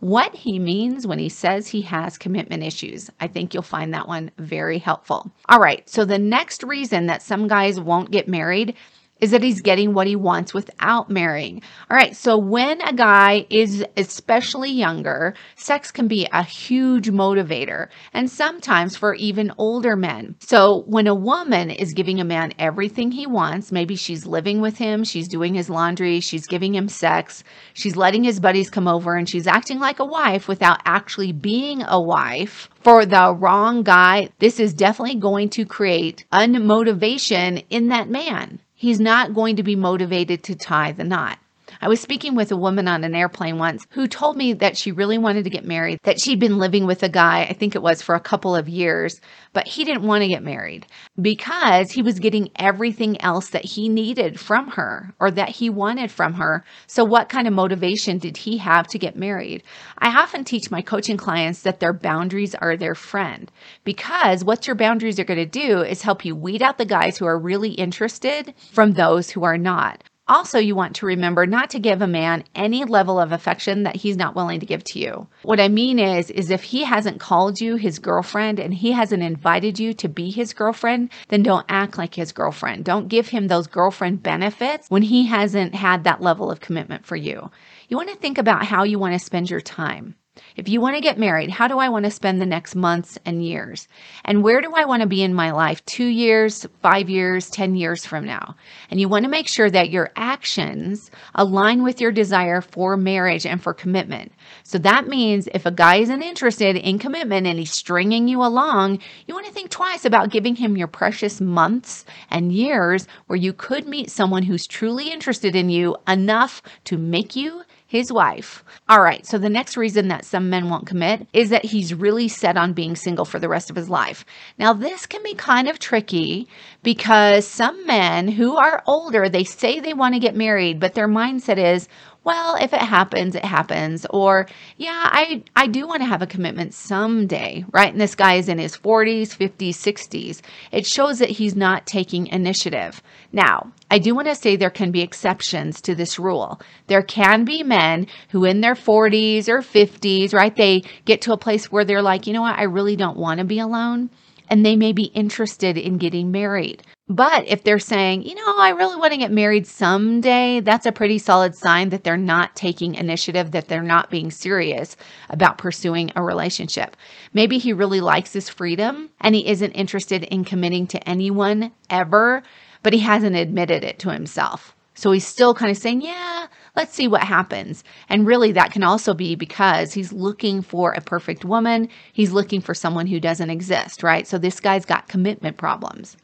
what 0.00 0.34
he 0.34 0.58
means 0.58 1.06
when 1.06 1.18
he 1.18 1.30
says 1.30 1.66
he 1.66 1.80
has 1.82 2.18
commitment 2.18 2.62
issues. 2.62 3.10
I 3.18 3.26
think 3.26 3.54
you'll 3.54 3.62
find 3.62 3.94
that 3.94 4.06
one 4.06 4.30
very 4.38 4.78
helpful. 4.78 5.32
All 5.48 5.58
right, 5.58 5.88
so 5.88 6.04
the 6.04 6.18
next 6.18 6.62
reason 6.62 7.06
that 7.06 7.22
some 7.22 7.48
guys 7.48 7.80
won't 7.80 8.10
get 8.10 8.28
married 8.28 8.76
is 9.20 9.30
that 9.30 9.42
he's 9.42 9.62
getting 9.62 9.94
what 9.94 10.06
he 10.06 10.16
wants 10.16 10.52
without 10.52 11.08
marrying. 11.08 11.62
All 11.90 11.96
right, 11.96 12.14
so 12.14 12.36
when 12.36 12.80
a 12.82 12.92
guy 12.92 13.46
is 13.48 13.84
especially 13.96 14.70
younger, 14.70 15.34
sex 15.54 15.90
can 15.90 16.06
be 16.06 16.28
a 16.32 16.42
huge 16.42 17.08
motivator, 17.10 17.88
and 18.12 18.30
sometimes 18.30 18.96
for 18.96 19.14
even 19.14 19.52
older 19.56 19.96
men. 19.96 20.36
So 20.40 20.84
when 20.86 21.06
a 21.06 21.14
woman 21.14 21.70
is 21.70 21.94
giving 21.94 22.20
a 22.20 22.24
man 22.24 22.52
everything 22.58 23.10
he 23.10 23.26
wants, 23.26 23.72
maybe 23.72 23.96
she's 23.96 24.26
living 24.26 24.60
with 24.60 24.76
him, 24.76 25.04
she's 25.04 25.28
doing 25.28 25.54
his 25.54 25.70
laundry, 25.70 26.20
she's 26.20 26.46
giving 26.46 26.74
him 26.74 26.88
sex, 26.88 27.42
she's 27.72 27.96
letting 27.96 28.24
his 28.24 28.38
buddies 28.38 28.70
come 28.70 28.88
over, 28.88 29.16
and 29.16 29.28
she's 29.28 29.46
acting 29.46 29.78
like 29.78 29.98
a 29.98 30.04
wife 30.04 30.46
without 30.46 30.80
actually 30.84 31.32
being 31.32 31.82
a 31.86 32.00
wife. 32.00 32.68
For 32.80 33.04
the 33.06 33.34
wrong 33.34 33.82
guy, 33.82 34.28
this 34.38 34.60
is 34.60 34.74
definitely 34.74 35.16
going 35.16 35.48
to 35.50 35.64
create 35.64 36.24
unmotivation 36.32 37.64
in 37.70 37.88
that 37.88 38.08
man 38.08 38.60
he's 38.76 39.00
not 39.00 39.34
going 39.34 39.56
to 39.56 39.62
be 39.62 39.74
motivated 39.74 40.44
to 40.44 40.54
tie 40.54 40.92
the 40.92 41.02
knot. 41.02 41.38
I 41.80 41.88
was 41.88 42.00
speaking 42.00 42.34
with 42.34 42.50
a 42.52 42.56
woman 42.56 42.88
on 42.88 43.04
an 43.04 43.14
airplane 43.14 43.58
once 43.58 43.86
who 43.90 44.06
told 44.06 44.36
me 44.36 44.54
that 44.54 44.76
she 44.76 44.92
really 44.92 45.18
wanted 45.18 45.44
to 45.44 45.50
get 45.50 45.64
married, 45.64 45.98
that 46.04 46.20
she'd 46.20 46.40
been 46.40 46.58
living 46.58 46.86
with 46.86 47.02
a 47.02 47.08
guy, 47.08 47.42
I 47.42 47.52
think 47.52 47.74
it 47.74 47.82
was 47.82 48.02
for 48.02 48.14
a 48.14 48.20
couple 48.20 48.56
of 48.56 48.68
years, 48.68 49.20
but 49.52 49.66
he 49.66 49.84
didn't 49.84 50.06
want 50.06 50.22
to 50.22 50.28
get 50.28 50.42
married 50.42 50.86
because 51.20 51.90
he 51.90 52.02
was 52.02 52.18
getting 52.18 52.50
everything 52.56 53.20
else 53.20 53.50
that 53.50 53.64
he 53.64 53.88
needed 53.88 54.40
from 54.40 54.68
her 54.68 55.14
or 55.20 55.30
that 55.30 55.50
he 55.50 55.70
wanted 55.70 56.10
from 56.10 56.34
her. 56.34 56.64
So, 56.86 57.04
what 57.04 57.28
kind 57.28 57.46
of 57.46 57.52
motivation 57.54 58.18
did 58.18 58.36
he 58.36 58.58
have 58.58 58.86
to 58.88 58.98
get 58.98 59.16
married? 59.16 59.62
I 59.98 60.08
often 60.08 60.44
teach 60.44 60.70
my 60.70 60.82
coaching 60.82 61.16
clients 61.16 61.62
that 61.62 61.80
their 61.80 61.92
boundaries 61.92 62.54
are 62.54 62.76
their 62.76 62.94
friend 62.94 63.50
because 63.84 64.44
what 64.44 64.66
your 64.66 64.76
boundaries 64.76 65.18
are 65.18 65.24
going 65.24 65.38
to 65.38 65.46
do 65.46 65.80
is 65.82 66.02
help 66.02 66.24
you 66.24 66.34
weed 66.34 66.62
out 66.62 66.78
the 66.78 66.84
guys 66.84 67.18
who 67.18 67.26
are 67.26 67.38
really 67.38 67.70
interested 67.70 68.54
from 68.72 68.92
those 68.92 69.30
who 69.30 69.44
are 69.44 69.58
not. 69.58 70.02
Also, 70.28 70.58
you 70.58 70.74
want 70.74 70.96
to 70.96 71.06
remember 71.06 71.46
not 71.46 71.70
to 71.70 71.78
give 71.78 72.02
a 72.02 72.06
man 72.06 72.42
any 72.56 72.84
level 72.84 73.20
of 73.20 73.30
affection 73.30 73.84
that 73.84 73.94
he's 73.94 74.16
not 74.16 74.34
willing 74.34 74.58
to 74.58 74.66
give 74.66 74.82
to 74.82 74.98
you. 74.98 75.28
What 75.42 75.60
I 75.60 75.68
mean 75.68 76.00
is, 76.00 76.30
is 76.30 76.50
if 76.50 76.64
he 76.64 76.82
hasn't 76.82 77.20
called 77.20 77.60
you 77.60 77.76
his 77.76 78.00
girlfriend 78.00 78.58
and 78.58 78.74
he 78.74 78.90
hasn't 78.90 79.22
invited 79.22 79.78
you 79.78 79.94
to 79.94 80.08
be 80.08 80.32
his 80.32 80.52
girlfriend, 80.52 81.10
then 81.28 81.44
don't 81.44 81.66
act 81.68 81.96
like 81.96 82.14
his 82.14 82.32
girlfriend. 82.32 82.84
Don't 82.84 83.06
give 83.06 83.28
him 83.28 83.46
those 83.46 83.68
girlfriend 83.68 84.24
benefits 84.24 84.90
when 84.90 85.02
he 85.02 85.26
hasn't 85.26 85.76
had 85.76 86.02
that 86.02 86.20
level 86.20 86.50
of 86.50 86.58
commitment 86.58 87.06
for 87.06 87.14
you. 87.14 87.48
You 87.88 87.96
want 87.96 88.08
to 88.08 88.16
think 88.16 88.36
about 88.36 88.64
how 88.64 88.82
you 88.82 88.98
want 88.98 89.12
to 89.12 89.20
spend 89.20 89.48
your 89.48 89.60
time. 89.60 90.16
If 90.56 90.68
you 90.68 90.80
want 90.80 90.96
to 90.96 91.02
get 91.02 91.18
married, 91.18 91.50
how 91.50 91.68
do 91.68 91.78
I 91.78 91.88
want 91.88 92.04
to 92.04 92.10
spend 92.10 92.40
the 92.40 92.46
next 92.46 92.74
months 92.74 93.18
and 93.24 93.44
years? 93.44 93.88
And 94.24 94.42
where 94.42 94.60
do 94.60 94.72
I 94.74 94.84
want 94.84 95.02
to 95.02 95.08
be 95.08 95.22
in 95.22 95.34
my 95.34 95.50
life 95.50 95.84
two 95.84 96.06
years, 96.06 96.66
five 96.82 97.10
years, 97.10 97.50
10 97.50 97.74
years 97.74 98.06
from 98.06 98.24
now? 98.24 98.56
And 98.90 99.00
you 99.00 99.08
want 99.08 99.24
to 99.24 99.30
make 99.30 99.48
sure 99.48 99.70
that 99.70 99.90
your 99.90 100.10
actions 100.16 101.10
align 101.34 101.82
with 101.82 102.00
your 102.00 102.12
desire 102.12 102.60
for 102.60 102.96
marriage 102.96 103.46
and 103.46 103.62
for 103.62 103.74
commitment. 103.74 104.32
So 104.62 104.78
that 104.78 105.08
means 105.08 105.48
if 105.54 105.66
a 105.66 105.70
guy 105.70 105.96
isn't 105.96 106.22
interested 106.22 106.76
in 106.76 106.98
commitment 106.98 107.46
and 107.46 107.58
he's 107.58 107.72
stringing 107.72 108.28
you 108.28 108.42
along, 108.42 109.00
you 109.26 109.34
want 109.34 109.46
to 109.46 109.52
think 109.52 109.70
twice 109.70 110.04
about 110.04 110.30
giving 110.30 110.56
him 110.56 110.76
your 110.76 110.88
precious 110.88 111.40
months 111.40 112.04
and 112.30 112.52
years 112.52 113.06
where 113.26 113.36
you 113.36 113.52
could 113.52 113.86
meet 113.86 114.10
someone 114.10 114.42
who's 114.42 114.66
truly 114.66 115.10
interested 115.10 115.54
in 115.54 115.70
you 115.70 115.96
enough 116.06 116.62
to 116.84 116.96
make 116.96 117.36
you 117.36 117.62
his 117.86 118.12
wife. 118.12 118.64
All 118.88 119.00
right, 119.00 119.24
so 119.24 119.38
the 119.38 119.48
next 119.48 119.76
reason 119.76 120.08
that 120.08 120.24
some 120.24 120.50
men 120.50 120.68
won't 120.68 120.86
commit 120.86 121.26
is 121.32 121.50
that 121.50 121.64
he's 121.64 121.94
really 121.94 122.28
set 122.28 122.56
on 122.56 122.72
being 122.72 122.96
single 122.96 123.24
for 123.24 123.38
the 123.38 123.48
rest 123.48 123.70
of 123.70 123.76
his 123.76 123.88
life. 123.88 124.24
Now, 124.58 124.72
this 124.72 125.06
can 125.06 125.22
be 125.22 125.34
kind 125.34 125.68
of 125.68 125.78
tricky 125.78 126.48
because 126.82 127.46
some 127.46 127.86
men 127.86 128.28
who 128.28 128.56
are 128.56 128.82
older, 128.86 129.28
they 129.28 129.44
say 129.44 129.78
they 129.78 129.94
want 129.94 130.14
to 130.14 130.20
get 130.20 130.34
married, 130.34 130.80
but 130.80 130.94
their 130.94 131.08
mindset 131.08 131.58
is, 131.58 131.88
well, 132.24 132.56
if 132.56 132.72
it 132.72 132.82
happens, 132.82 133.36
it 133.36 133.44
happens. 133.44 134.04
Or, 134.10 134.48
yeah, 134.78 135.08
I, 135.12 135.44
I 135.54 135.68
do 135.68 135.86
want 135.86 136.02
to 136.02 136.08
have 136.08 136.22
a 136.22 136.26
commitment 136.26 136.74
someday, 136.74 137.64
right? 137.70 137.92
And 137.92 138.00
this 138.00 138.16
guy 138.16 138.34
is 138.34 138.48
in 138.48 138.58
his 138.58 138.76
40s, 138.76 139.28
50s, 139.28 139.76
60s. 139.76 140.40
It 140.72 140.86
shows 140.86 141.20
that 141.20 141.30
he's 141.30 141.54
not 141.54 141.86
taking 141.86 142.26
initiative. 142.26 143.00
Now, 143.30 143.70
I 143.90 143.98
do 143.98 144.14
want 144.14 144.28
to 144.28 144.34
say 144.34 144.56
there 144.56 144.70
can 144.70 144.90
be 144.90 145.02
exceptions 145.02 145.80
to 145.82 145.94
this 145.94 146.18
rule. 146.18 146.60
There 146.88 147.02
can 147.02 147.44
be 147.44 147.62
men 147.62 148.08
who, 148.30 148.44
in 148.44 148.60
their 148.60 148.74
40s 148.74 149.48
or 149.48 149.60
50s, 149.60 150.34
right, 150.34 150.54
they 150.54 150.82
get 151.04 151.22
to 151.22 151.32
a 151.32 151.38
place 151.38 151.70
where 151.70 151.84
they're 151.84 152.02
like, 152.02 152.26
you 152.26 152.32
know 152.32 152.42
what, 152.42 152.58
I 152.58 152.64
really 152.64 152.96
don't 152.96 153.16
want 153.16 153.38
to 153.38 153.44
be 153.44 153.58
alone 153.58 154.10
and 154.48 154.64
they 154.64 154.76
may 154.76 154.92
be 154.92 155.04
interested 155.04 155.76
in 155.76 155.98
getting 155.98 156.30
married. 156.30 156.82
But 157.08 157.46
if 157.46 157.62
they're 157.62 157.78
saying, 157.78 158.22
you 158.22 158.34
know, 158.34 158.54
I 158.58 158.70
really 158.70 158.96
want 158.96 159.12
to 159.12 159.18
get 159.18 159.30
married 159.30 159.66
someday, 159.66 160.60
that's 160.60 160.86
a 160.86 160.92
pretty 160.92 161.18
solid 161.18 161.54
sign 161.54 161.90
that 161.90 162.02
they're 162.02 162.16
not 162.16 162.56
taking 162.56 162.96
initiative, 162.96 163.52
that 163.52 163.68
they're 163.68 163.82
not 163.82 164.10
being 164.10 164.30
serious 164.30 164.96
about 165.28 165.58
pursuing 165.58 166.10
a 166.16 166.22
relationship. 166.22 166.96
Maybe 167.32 167.58
he 167.58 167.72
really 167.72 168.00
likes 168.00 168.32
his 168.32 168.48
freedom 168.48 169.10
and 169.20 169.34
he 169.34 169.46
isn't 169.46 169.70
interested 169.72 170.24
in 170.24 170.44
committing 170.44 170.88
to 170.88 171.08
anyone 171.08 171.72
ever, 171.90 172.42
but 172.86 172.92
he 172.92 173.00
hasn't 173.00 173.34
admitted 173.34 173.82
it 173.82 173.98
to 173.98 174.12
himself. 174.12 174.76
So 174.94 175.10
he's 175.10 175.26
still 175.26 175.54
kind 175.54 175.72
of 175.72 175.76
saying, 175.76 176.02
yeah, 176.02 176.46
let's 176.76 176.94
see 176.94 177.08
what 177.08 177.24
happens. 177.24 177.82
And 178.08 178.24
really, 178.24 178.52
that 178.52 178.70
can 178.70 178.84
also 178.84 179.12
be 179.12 179.34
because 179.34 179.92
he's 179.92 180.12
looking 180.12 180.62
for 180.62 180.92
a 180.92 181.00
perfect 181.00 181.44
woman. 181.44 181.88
He's 182.12 182.30
looking 182.30 182.60
for 182.60 182.74
someone 182.74 183.08
who 183.08 183.18
doesn't 183.18 183.50
exist, 183.50 184.04
right? 184.04 184.24
So 184.24 184.38
this 184.38 184.60
guy's 184.60 184.84
got 184.84 185.08
commitment 185.08 185.56
problems. 185.56 186.16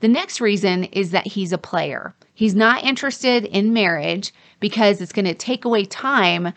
The 0.00 0.08
next 0.08 0.38
reason 0.38 0.84
is 0.84 1.12
that 1.12 1.26
he's 1.26 1.50
a 1.50 1.56
player. 1.56 2.14
He's 2.34 2.54
not 2.54 2.84
interested 2.84 3.46
in 3.46 3.72
marriage 3.72 4.34
because 4.60 5.00
it's 5.00 5.14
going 5.14 5.24
to 5.24 5.34
take 5.34 5.64
away 5.64 5.86
time 5.86 6.52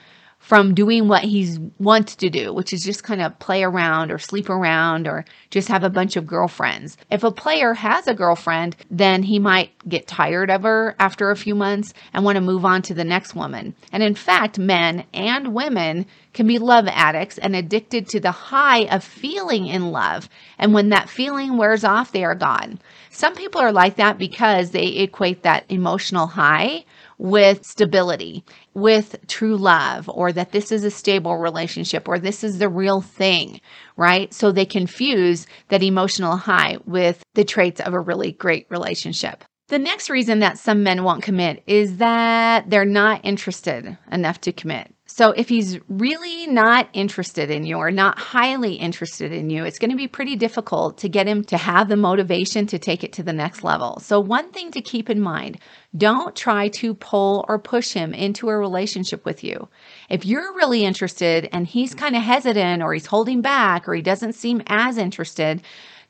from 0.46 0.76
doing 0.76 1.08
what 1.08 1.24
he 1.24 1.58
wants 1.80 2.16
to 2.16 2.30
do, 2.30 2.54
which 2.54 2.72
is 2.72 2.84
just 2.84 3.04
kind 3.04 3.20
of 3.20 3.40
play 3.40 3.64
around 3.64 4.12
or 4.12 4.20
sleep 4.20 4.48
around 4.48 5.08
or 5.08 5.26
just 5.50 5.68
have 5.68 5.84
a 5.84 5.90
bunch 5.90 6.16
of 6.16 6.28
girlfriends. 6.28 6.98
If 7.10 7.24
a 7.24 7.32
player 7.32 7.74
has 7.74 8.08
a 8.08 8.14
girlfriend, 8.14 8.76
then 8.92 9.24
he 9.24 9.40
might 9.40 9.72
get 9.90 10.06
tired 10.06 10.52
of 10.52 10.62
her 10.62 10.96
after 11.00 11.32
a 11.32 11.36
few 11.36 11.56
months 11.56 11.96
and 12.14 12.24
want 12.24 12.36
to 12.36 12.42
move 12.42 12.64
on 12.64 12.84
to 12.84 12.94
the 12.94 13.04
next 13.04 13.34
woman. 13.34 13.74
And 13.92 14.04
in 14.04 14.14
fact, 14.14 14.60
men 14.60 15.06
and 15.16 15.56
women 15.56 16.06
can 16.34 16.46
be 16.46 16.60
love 16.60 16.86
addicts 16.90 17.40
and 17.40 17.56
addicted 17.56 18.08
to 18.10 18.20
the 18.20 18.32
high 18.32 18.86
of 18.86 19.04
feeling 19.04 19.66
in 19.66 19.92
love. 19.92 20.30
And 20.60 20.76
when 20.76 20.90
that 20.90 21.10
feeling 21.10 21.58
wears 21.58 21.84
off, 21.84 22.12
they 22.12 22.24
are 22.24 22.36
gone. 22.36 22.78
Some 23.10 23.34
people 23.34 23.62
are 23.62 23.72
like 23.72 23.96
that 23.96 24.20
because 24.20 24.70
they 24.70 24.88
equate 24.88 25.42
that 25.42 25.66
emotional 25.70 26.28
high 26.28 26.86
with 27.18 27.66
stability, 27.66 28.44
with 28.76 29.16
true 29.28 29.56
love, 29.58 30.08
or 30.10 30.32
that 30.32 30.52
this 30.52 30.72
is 30.72 30.84
a 30.84 30.92
stable 30.92 31.38
relationship, 31.38 32.08
or 32.08 32.20
this 32.20 32.44
is 32.44 32.60
the 32.60 32.70
real 32.70 33.02
thing, 33.02 33.60
right? 33.98 34.34
So 34.34 34.52
they 34.52 34.66
confuse 34.66 35.48
that 35.70 35.82
emotional 35.82 36.36
high 36.36 36.78
with 36.86 37.24
the 37.34 37.46
traits 37.46 37.82
of 37.82 37.94
a 37.94 38.00
really 38.00 38.34
great 38.34 38.68
relationship. 38.70 39.44
The 39.68 39.80
next 39.80 40.12
reason 40.12 40.40
that 40.40 40.60
some 40.60 40.84
men 40.84 41.04
won't 41.04 41.24
commit 41.24 41.64
is 41.66 41.98
that 41.98 42.70
they're 42.70 42.86
not 42.86 43.22
interested 43.24 43.98
enough 44.12 44.42
to 44.42 44.52
commit. 44.52 44.94
So 45.08 45.32
if 45.32 45.50
he's 45.50 45.80
really 45.88 46.48
not 46.48 46.90
interested 46.94 47.52
in 47.52 47.64
you 47.64 47.78
or 47.78 47.92
not 47.92 48.18
highly 48.18 48.74
interested 48.74 49.32
in 49.32 49.52
you, 49.52 49.64
it's 49.64 49.78
going 49.78 49.92
to 49.92 49.96
be 49.96 50.08
pretty 50.08 50.36
difficult 50.36 50.98
to 51.00 51.10
get 51.10 51.28
him 51.28 51.44
to 51.46 51.58
have 51.58 51.90
the 51.90 51.96
motivation 51.96 52.66
to 52.68 52.80
take 52.80 53.04
it 53.04 53.14
to 53.14 53.24
the 53.24 53.32
next 53.32 53.64
level. 53.64 54.00
So 54.00 54.20
one 54.20 54.52
thing 54.52 54.72
to 54.72 54.82
keep 54.82 55.12
in 55.12 55.22
mind, 55.22 55.60
don't 55.96 56.36
try 56.36 56.70
to 56.70 56.96
pull 56.96 57.46
or 57.48 57.60
push 57.60 57.94
him 57.94 58.16
into 58.16 58.50
a 58.50 58.58
relationship 58.58 59.26
with 59.26 59.44
you. 59.44 59.70
If 60.10 60.26
you're 60.26 60.56
really 60.56 60.84
interested 60.84 61.50
and 61.52 61.68
he's 61.68 61.94
kind 61.94 62.16
of 62.16 62.24
hesitant 62.24 62.82
or 62.82 62.92
he's 62.92 63.06
holding 63.06 63.42
back 63.42 63.88
or 63.88 63.94
he 63.94 64.02
doesn't 64.02 64.34
seem 64.34 64.64
as 64.66 64.98
interested, 64.98 65.62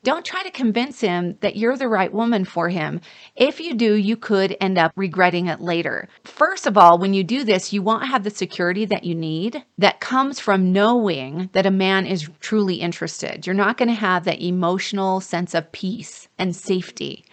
don't 0.06 0.24
try 0.24 0.44
to 0.44 0.52
convince 0.52 1.00
him 1.00 1.36
that 1.40 1.56
you're 1.56 1.76
the 1.76 1.88
right 1.88 2.12
woman 2.12 2.44
for 2.44 2.68
him. 2.68 3.00
If 3.34 3.58
you 3.58 3.74
do, 3.74 3.96
you 3.96 4.16
could 4.16 4.56
end 4.60 4.78
up 4.78 4.92
regretting 4.94 5.48
it 5.48 5.60
later. 5.60 6.08
First 6.22 6.68
of 6.68 6.78
all, 6.78 6.96
when 6.96 7.12
you 7.12 7.24
do 7.24 7.42
this, 7.42 7.72
you 7.72 7.82
won't 7.82 8.06
have 8.06 8.22
the 8.22 8.30
security 8.30 8.84
that 8.84 9.02
you 9.02 9.16
need 9.16 9.64
that 9.78 9.98
comes 9.98 10.38
from 10.38 10.72
knowing 10.72 11.50
that 11.54 11.66
a 11.66 11.72
man 11.72 12.06
is 12.06 12.30
truly 12.38 12.76
interested. 12.76 13.44
You're 13.48 13.56
not 13.56 13.78
going 13.78 13.88
to 13.88 13.96
have 13.96 14.22
that 14.26 14.40
emotional 14.40 15.20
sense 15.20 15.54
of 15.54 15.72
peace 15.72 16.28
and 16.38 16.54
safety. 16.54 17.24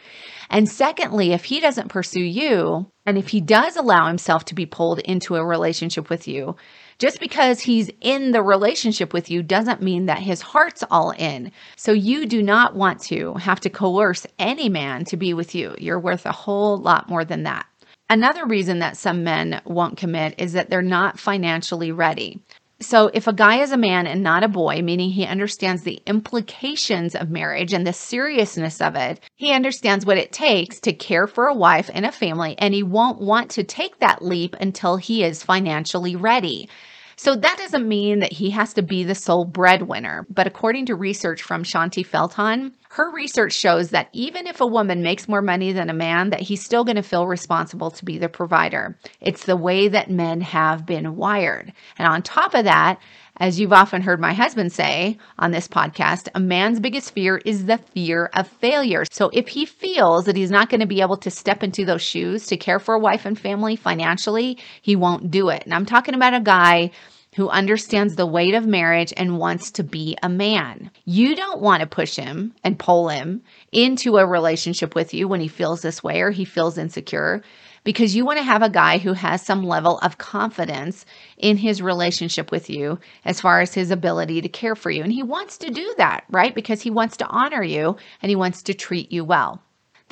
And 0.50 0.68
secondly, 0.68 1.32
if 1.32 1.46
he 1.46 1.60
doesn't 1.60 1.90
pursue 1.90 2.24
you, 2.24 2.88
and 3.06 3.20
if 3.20 3.28
he 3.28 3.40
does 3.40 3.78
allow 3.78 4.08
himself 4.08 4.46
to 4.46 4.56
be 4.56 4.66
pulled 4.66 4.98
into 5.00 5.36
a 5.36 5.46
relationship 5.46 6.10
with 6.10 6.28
you, 6.28 6.56
just 7.04 7.20
because 7.20 7.60
he's 7.60 7.92
in 8.00 8.32
the 8.32 8.42
relationship 8.42 9.12
with 9.12 9.30
you 9.30 9.44
doesn't 9.44 9.82
mean 9.82 10.06
that 10.06 10.20
his 10.20 10.40
heart's 10.40 10.86
all 10.90 11.12
in. 11.12 11.52
So 11.76 11.92
you 11.92 12.26
do 12.26 12.42
not 12.42 12.78
want 12.78 13.02
to 13.02 13.34
have 13.34 13.60
to 13.60 13.70
coerce 13.70 14.26
any 14.40 14.70
man 14.70 15.04
to 15.06 15.18
be 15.18 15.34
with 15.34 15.54
you. 15.54 15.76
You're 15.80 16.00
worth 16.00 16.26
a 16.26 16.32
whole 16.32 16.78
lot 16.78 17.10
more 17.10 17.26
than 17.26 17.44
that. 17.44 17.66
Another 18.10 18.46
reason 18.46 18.80
that 18.80 18.96
some 18.96 19.22
men 19.22 19.60
won't 19.66 19.98
commit 19.98 20.36
is 20.38 20.54
that 20.54 20.70
they're 20.70 20.82
not 20.82 21.20
financially 21.20 21.92
ready. 21.92 22.40
So, 22.80 23.12
if 23.14 23.28
a 23.28 23.34
guy 23.34 23.62
is 23.62 23.74
a 23.74 23.78
man 23.78 24.08
and 24.08 24.24
not 24.24 24.44
a 24.44 24.48
boy, 24.48 24.82
meaning 24.82 25.10
he 25.10 25.26
understands 25.26 25.84
the 25.84 26.02
implications 26.06 27.16
of 27.16 27.30
marriage 27.30 27.74
and 27.74 27.86
the 27.86 27.92
seriousness 27.92 28.80
of 28.80 28.96
it, 28.96 29.20
he 29.36 29.52
understands 29.52 30.06
what 30.06 30.18
it 30.18 30.32
takes 30.32 30.80
to 30.82 30.94
care 30.94 31.28
for 31.28 31.48
a 31.48 31.54
wife 31.54 31.90
and 31.94 32.06
a 32.06 32.14
family, 32.14 32.56
and 32.60 32.74
he 32.74 32.84
won't 32.84 33.20
want 33.20 33.52
to 33.52 33.64
take 33.66 34.00
that 34.00 34.24
leap 34.24 34.56
until 34.62 34.96
he 34.96 35.24
is 35.24 35.44
financially 35.44 36.16
ready. 36.16 36.70
So 37.16 37.36
that 37.36 37.58
doesn't 37.58 37.88
mean 37.88 38.20
that 38.20 38.34
he 38.34 38.50
has 38.52 38.74
to 38.74 38.82
be 38.82 39.04
the 39.04 39.16
sole 39.16 39.46
breadwinner. 39.46 40.26
But 40.30 40.48
according 40.48 40.88
to 40.88 40.96
research 40.96 41.42
from 41.42 41.64
Shaunti 41.64 42.06
Feldhahn, 42.06 42.74
her 42.90 43.12
research 43.12 43.54
shows 43.54 43.90
that 43.90 44.10
even 44.14 44.46
if 44.46 44.62
a 44.62 44.68
woman 44.68 45.02
makes 45.02 45.28
more 45.28 45.42
money 45.42 45.72
than 45.72 45.90
a 45.90 45.94
man, 45.96 46.30
that 46.30 46.42
he's 46.42 46.64
still 46.64 46.84
going 46.84 46.96
to 46.96 47.02
feel 47.02 47.26
responsible 47.26 47.90
to 47.92 48.06
be 48.06 48.18
the 48.20 48.30
provider. 48.30 48.98
It's 49.20 49.46
the 49.46 49.58
way 49.58 49.88
that 49.88 50.12
men 50.12 50.42
have 50.42 50.86
been 50.86 51.16
wired. 51.16 51.74
And 51.98 52.08
on 52.08 52.22
top 52.22 52.54
of 52.54 52.66
that, 52.66 53.00
as 53.44 53.60
you've 53.60 53.74
often 53.74 54.02
heard 54.02 54.22
my 54.22 54.32
husband 54.32 54.72
say 54.72 55.18
on 55.38 55.52
this 55.52 55.68
podcast, 55.68 56.30
a 56.34 56.40
man's 56.40 56.80
biggest 56.80 57.12
fear 57.12 57.42
is 57.44 57.66
the 57.66 57.78
fear 57.78 58.30
of 58.36 58.48
failure. 58.48 59.04
So 59.12 59.30
if 59.34 59.50
he 59.50 59.66
feels 59.66 60.24
that 60.24 60.38
he's 60.38 60.50
not 60.50 60.70
going 60.70 60.80
to 60.80 60.88
be 60.88 61.02
able 61.02 61.18
to 61.18 61.30
step 61.30 61.62
into 61.62 61.84
those 61.84 62.02
shoes 62.02 62.48
to 62.48 62.56
care 62.56 62.80
for 62.80 62.96
a 62.96 63.00
wife 63.00 63.26
and 63.26 63.38
family 63.38 63.76
financially, 63.76 64.58
he 64.82 64.96
won't 64.96 65.30
do 65.30 65.50
it. 65.50 65.62
And 65.66 65.74
I'm 65.74 65.86
talking 65.86 66.16
about 66.16 66.34
a 66.34 66.40
guy 66.40 66.92
who 67.36 67.50
understands 67.50 68.16
the 68.16 68.26
weight 68.26 68.54
of 68.54 68.66
marriage 68.66 69.14
and 69.18 69.38
wants 69.38 69.72
to 69.72 69.84
be 69.84 70.16
a 70.24 70.30
man. 70.30 70.90
You 71.04 71.36
don't 71.36 71.60
want 71.60 71.82
to 71.82 71.88
push 71.88 72.16
him 72.16 72.54
and 72.64 72.80
pull 72.80 73.10
him 73.10 73.42
into 73.74 74.16
a 74.16 74.26
relationship 74.26 74.96
with 74.96 75.14
you 75.14 75.28
when 75.28 75.42
he 75.42 75.50
feels 75.50 75.82
this 75.82 76.02
way 76.02 76.22
or 76.22 76.32
he 76.32 76.46
feels 76.46 76.78
insecure 76.78 77.44
because 77.84 78.16
you 78.16 78.26
want 78.26 78.38
to 78.38 78.44
have 78.44 78.62
a 78.62 78.70
guy 78.70 78.98
who 78.98 79.14
has 79.14 79.42
some 79.42 79.64
level 79.66 80.00
of 80.00 80.18
confidence 80.18 81.06
in 81.38 81.58
his 81.58 81.82
relationship 81.82 82.52
with 82.52 82.70
you 82.70 83.00
as 83.26 83.42
far 83.42 83.62
as 83.62 83.74
his 83.74 83.92
ability 83.92 84.42
to 84.42 84.50
care 84.50 84.76
for 84.76 84.90
you. 84.90 85.04
And 85.04 85.12
he 85.12 85.24
wants 85.24 85.58
to 85.60 85.70
do 85.70 85.94
that, 85.98 86.24
right? 86.30 86.56
Because 86.56 86.82
he 86.82 86.90
wants 86.90 87.18
to 87.18 87.28
honor 87.28 87.64
you 87.64 87.98
and 88.22 88.30
he 88.30 88.36
wants 88.36 88.64
to 88.64 88.74
treat 88.74 89.12
you 89.12 89.24
well. 89.26 89.62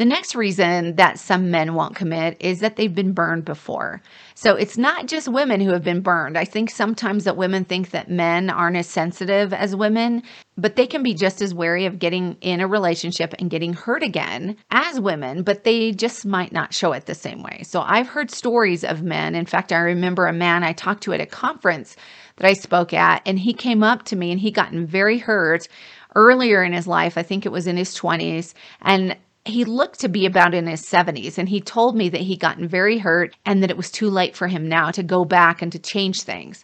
The 0.01 0.05
next 0.05 0.34
reason 0.34 0.96
that 0.96 1.20
some 1.20 1.51
men 1.51 1.75
won't 1.75 1.96
commit 1.96 2.36
is 2.39 2.62
that 2.62 2.75
they've 2.75 2.96
been 2.96 3.13
burned 3.13 3.46
before. 3.46 4.01
So 4.34 4.55
it's 4.55 4.75
not 4.75 5.05
just 5.05 5.27
women 5.27 5.62
who 5.62 5.74
have 5.74 5.84
been 5.84 6.01
burned. 6.01 6.39
I 6.39 6.43
think 6.43 6.72
sometimes 6.72 7.25
that 7.25 7.38
women 7.38 7.65
think 7.65 7.91
that 7.91 8.10
men 8.10 8.50
aren't 8.50 8.77
as 8.77 8.88
sensitive 8.88 9.53
as 9.53 9.75
women, 9.75 10.24
but 10.58 10.75
they 10.75 10.88
can 10.88 11.03
be 11.03 11.13
just 11.13 11.39
as 11.39 11.53
wary 11.53 11.86
of 11.86 12.00
getting 12.00 12.36
in 12.41 12.62
a 12.62 12.67
relationship 12.67 13.36
and 13.38 13.51
getting 13.51 13.74
hurt 13.74 14.01
again 14.01 14.58
as 14.72 15.00
women, 15.00 15.43
but 15.43 15.65
they 15.65 15.91
just 15.91 16.25
might 16.25 16.51
not 16.51 16.74
show 16.74 16.93
it 16.93 17.05
the 17.05 17.13
same 17.13 17.43
way. 17.43 17.62
So 17.62 17.81
I've 17.81 18.08
heard 18.08 18.31
stories 18.31 18.84
of 18.84 19.03
men. 19.03 19.36
In 19.36 19.46
fact, 19.46 19.72
I 19.72 19.77
remember 19.77 20.25
a 20.25 20.34
man 20.34 20.63
I 20.63 20.74
talked 20.74 21.03
to 21.03 21.13
at 21.13 21.22
a 21.22 21.27
conference 21.27 21.96
that 22.38 22.48
I 22.48 22.53
spoke 22.53 22.91
at, 22.91 23.22
and 23.27 23.38
he 23.38 23.53
came 23.53 23.84
up 23.84 24.01
to 24.05 24.15
me 24.15 24.31
and 24.31 24.39
he 24.39 24.50
gotten 24.50 24.88
very 24.88 25.20
hurt 25.20 25.67
earlier 26.15 26.63
in 26.63 26.74
his 26.74 26.88
life. 26.88 27.20
I 27.20 27.24
think 27.24 27.46
it 27.46 27.51
was 27.51 27.67
in 27.67 27.77
his 27.77 27.96
20s. 27.96 28.55
And 28.81 29.15
he 29.46 29.66
looked 29.66 30.00
to 30.00 30.10
be 30.10 30.26
about 30.26 30.54
in 30.54 30.68
his 30.68 30.84
70s 30.84 31.38
and 31.38 31.50
he 31.50 31.62
told 31.62 31.96
me 31.96 32.10
that 32.10 32.22
he'd 32.22 32.40
gotten 32.40 32.68
very 32.68 33.00
hurt 33.00 33.36
and 33.46 33.64
that 33.64 33.72
it 33.72 33.78
was 33.78 33.90
too 33.90 34.10
late 34.10 34.36
for 34.36 34.48
him 34.48 34.68
now 34.70 34.92
to 34.92 35.02
go 35.02 35.26
back 35.26 35.62
and 35.62 35.72
to 35.72 35.80
change 35.80 36.22
things. 36.22 36.64